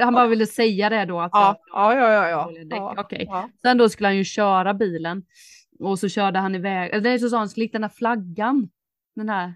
[0.01, 1.21] Han bara ville säga det då.
[1.21, 2.51] Att ja, ja, ja, ja, ja.
[2.71, 3.25] ja, okay.
[3.29, 3.51] ja.
[3.63, 5.23] Sen då skulle han ju köra bilen
[5.79, 6.91] och så körde han iväg.
[6.95, 8.69] Eller så sa han, likt den här flaggan,
[9.17, 9.55] den här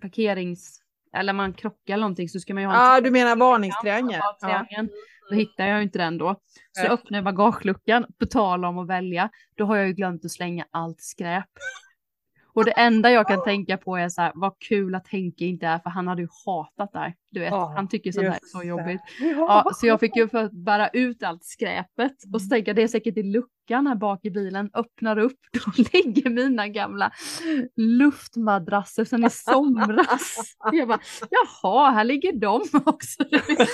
[0.00, 0.80] parkerings,
[1.16, 2.74] eller man krockar eller någonting så ska man ju ha.
[2.74, 4.22] Ja, ah, du menar varningstriangeln.
[4.40, 4.66] Ja.
[5.30, 6.40] Då hittar jag ju inte den då.
[6.72, 9.30] Så jag öppnar bagageluckan, på tal om att välja.
[9.56, 11.48] Då har jag ju glömt att slänga allt skräp.
[12.54, 15.66] Och det enda jag kan tänka på är så här, vad kul att Henke inte
[15.66, 17.14] är, för han hade ju hatat där.
[17.30, 19.00] Du vet, oh, han tycker sånt här är så jobbigt.
[19.20, 22.76] Ja, så jag fick ju för att bära ut allt skräpet och så tänker jag
[22.76, 27.12] det är säkert i luckan här bak i bilen, öppnar upp, då ligger mina gamla
[27.76, 30.56] luftmadrasser sen i somras.
[30.72, 31.00] jag bara,
[31.30, 33.22] jaha, här ligger de också.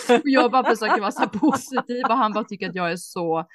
[0.08, 3.46] Och jag bara försöker vara så positiv och han bara tycker att jag är så,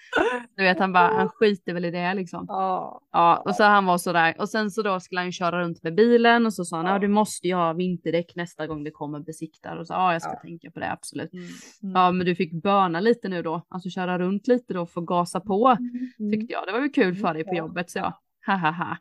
[0.57, 2.45] du vet, han bara, han skiter väl i det liksom.
[2.47, 5.61] Ja, och så han var så där och sen så då skulle han ju köra
[5.61, 8.83] runt med bilen och så sa han, ja du måste ju ha vinterdäck nästa gång
[8.83, 10.39] det kommer besiktar och så ja, jag ska ja.
[10.41, 11.33] tänka på det absolut.
[11.33, 11.45] Mm.
[11.45, 11.95] Mm.
[11.95, 15.07] Ja, men du fick börna lite nu då, alltså köra runt lite då för att
[15.07, 16.24] gasa på mm.
[16.27, 16.39] Mm.
[16.39, 16.67] tyckte jag.
[16.67, 18.13] Det var ju kul för dig på jobbet så
[18.45, 18.97] ja, ha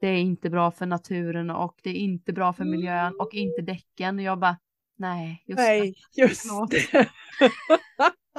[0.00, 3.62] Det är inte bra för naturen och det är inte bra för miljön och inte
[3.62, 4.18] däcken.
[4.18, 4.56] Och jag bara,
[4.96, 6.22] nej, just nej, det.
[6.22, 6.98] Just det.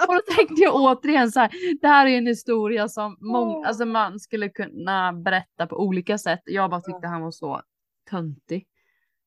[0.07, 3.85] och då tänkte jag återigen så här, det här är en historia som många, alltså
[3.85, 6.41] man skulle kunna berätta på olika sätt.
[6.45, 7.61] Jag bara tyckte han var så
[8.09, 8.65] töntig.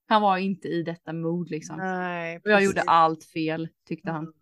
[0.09, 1.77] Han var inte i detta mod liksom.
[1.77, 4.33] Nej, och jag gjorde allt fel tyckte han.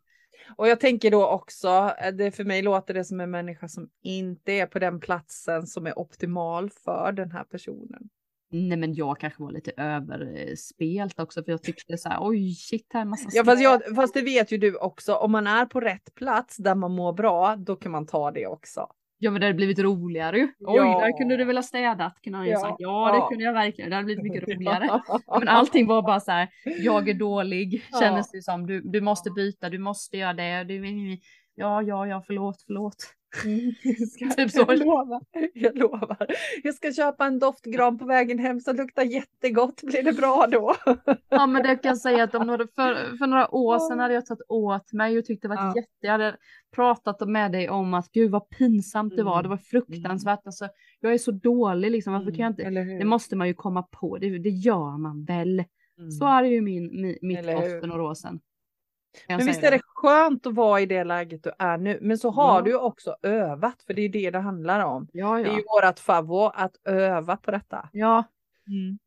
[0.57, 3.91] Och jag tänker då också, eh, det för mig låter det som en människa som
[4.03, 8.11] inte är på den platsen som är optimal för den här personen.
[8.53, 12.87] Nej men jag kanske var lite överspelt också för jag tyckte så här oj shit
[12.93, 15.67] här är massa Ja fast, jag, fast det vet ju du också om man är
[15.67, 18.87] på rätt plats där man mår bra då kan man ta det också.
[19.23, 20.45] Ja men det hade blivit roligare ju.
[20.45, 21.01] Oj, Ja.
[21.01, 22.59] där kunde du väl ha städat kunde han ju Ja.
[22.61, 22.77] sagt.
[22.79, 25.01] Ja det kunde jag verkligen, det hade blivit mycket roligare.
[25.27, 26.49] Ja, men allting var bara så här,
[26.79, 27.99] jag är dålig Ja.
[28.01, 28.67] kändes det som.
[28.67, 30.65] Du, du måste byta, du måste göra det.
[30.65, 30.83] Du,
[31.55, 32.97] ja, ja, ja, förlåt, förlåt.
[34.11, 34.65] Ska- Typ så.
[34.69, 35.21] Jag lovar.
[35.55, 36.27] Jag lovar.
[36.63, 39.83] Jag ska köpa en doftgran på vägen hem som luktar jättegott.
[39.83, 40.75] Blir det bra då?
[41.29, 44.15] Ja men det kan jag säga att om några, för, för några år sedan hade
[44.15, 45.73] jag tagit åt mig och tyckte det var Ja.
[45.77, 46.37] jätte, jag hade
[46.75, 49.43] pratat med dig om att gud vad pinsamt det var, Mm.
[49.43, 50.41] det var fruktansvärt.
[50.47, 50.69] Alltså,
[51.01, 52.99] jag är så dålig liksom, varför kan jag inte, Eller hur?
[52.99, 55.65] det måste man ju komma på, det, det gör man väl.
[55.99, 56.11] Mm.
[56.11, 58.41] Så är det ju min, mi, mitt Eller för några år sedan.
[59.29, 61.99] Men visst är det skönt att vara i det läget du är nu.
[62.03, 62.63] Men så har Ja.
[62.63, 65.09] du också övat, för det är det det handlar om.
[65.13, 65.57] Ja, Det är ja.
[65.57, 67.89] ju vårat favvo att öva på detta.
[67.93, 68.25] Ja,
[68.67, 68.99] Mm.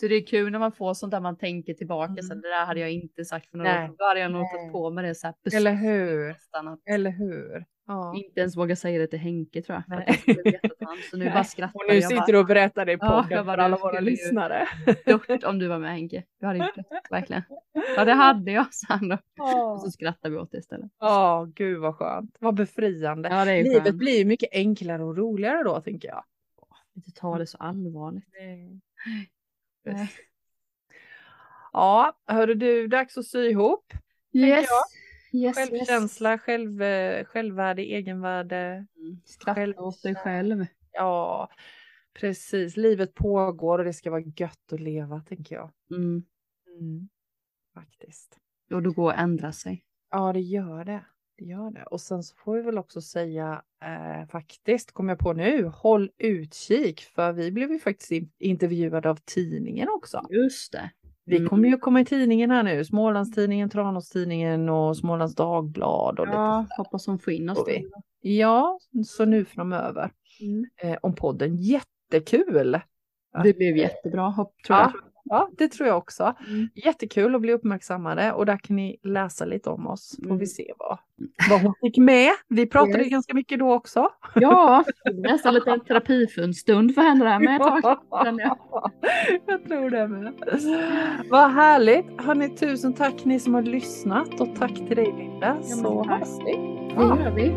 [0.00, 2.22] så det är kul när man får sånt där man tänker tillbaka.
[2.22, 2.40] Så Mm.
[2.42, 3.94] det där hade jag inte sagt för några år sedan.
[3.98, 5.34] Då hade jag nog tagit på mig det så här.
[5.56, 6.30] Eller hur?
[6.30, 7.64] Att Eller hur?
[7.92, 8.14] Ja.
[8.16, 9.98] inte ens våga säga det till Henke tror jag.
[9.98, 10.22] Nej.
[10.80, 10.96] han.
[11.10, 11.32] Så nu Nej.
[11.34, 13.76] bara skrattar Och nu sitter du och berättar det i Ja, podden jag för alla
[13.76, 14.68] våra lyssnare.
[15.06, 16.24] dött om du var med Henke.
[16.40, 17.42] Du hade gjort det, verkligen.
[17.96, 19.14] Ja det hade jag, sa han då.
[19.14, 20.90] Och Ja, så skrattar vi åt det istället.
[21.00, 22.36] oh, gud vad skönt.
[22.40, 23.28] Vad befriande.
[23.28, 23.96] Ja det är ju Livet skönt.
[23.96, 26.24] blir mycket enklare och roligare då, tänker jag.
[26.96, 28.24] Inte ta det så allvarligt.
[29.84, 30.10] Nej.
[31.72, 33.92] Ja, hörru du, dags att sy ihop.
[34.32, 34.68] Yes.
[35.32, 35.68] Yes, yes.
[35.70, 38.86] Självkänsla, själv, eh, självvärde, egenvärde.
[38.96, 39.20] Mm.
[39.24, 40.66] Skratta åt dig själv.
[40.92, 41.48] Ja,
[42.20, 42.76] precis.
[42.76, 45.70] Livet pågår och det ska vara gött att leva, tänker jag.
[45.90, 46.24] Mm.
[46.80, 47.08] Mm.
[47.74, 48.38] Faktiskt.
[48.72, 49.84] Och då går att ändra sig.
[50.10, 51.04] Ja, det gör det.
[51.38, 51.82] Det gör det.
[51.84, 56.10] Och sen så får vi väl också säga eh, faktiskt, kom jag på nu, håll
[56.18, 60.26] utkik för vi blev ju faktiskt in- intervjuade av tidningen också.
[60.30, 60.90] Just det.
[61.24, 61.48] Vi Mm.
[61.48, 66.64] kommer ju komma i tidningen här nu, Smålandstidningen, Tranåstidningen och Smålands Dagblad och lite Ja,
[66.68, 66.76] sådär.
[66.84, 67.64] hoppas hon får in oss.
[68.20, 70.10] Ja, så nu framöver
[70.42, 70.64] Mm.
[70.82, 71.56] eh, om podden.
[71.56, 72.80] Jättekul!
[73.44, 74.92] Det blev jättebra, hopp, tror jag.
[75.30, 76.34] Ja, ja, det tror jag också.
[76.48, 76.68] Mm.
[76.74, 80.16] Jättekul att bli uppmärksammade och där kan ni läsa lite om oss.
[80.18, 80.38] Får Mm.
[80.38, 80.98] vi se vad,
[81.50, 82.30] vad hon fick med.
[82.48, 83.10] Vi pratade Yes.
[83.10, 84.08] ganska mycket då också.
[84.34, 87.60] Ja, nästan lite terapifundstund för henne där med
[88.24, 88.42] kände
[89.46, 89.64] jag.
[89.68, 90.32] tror det med.
[91.30, 92.06] Vad härligt.
[92.18, 95.54] Hörni, tusen tack ni som har lyssnat och tack till dig Linda.
[95.54, 96.52] men Så hörs vi.
[96.96, 97.48] Det gör vi.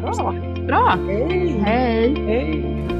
[0.00, 0.08] Bra.
[0.08, 0.66] Absolut.
[0.66, 0.98] Bra.
[1.06, 1.48] Hej.
[1.64, 2.14] Hej.
[2.26, 2.93] Hej.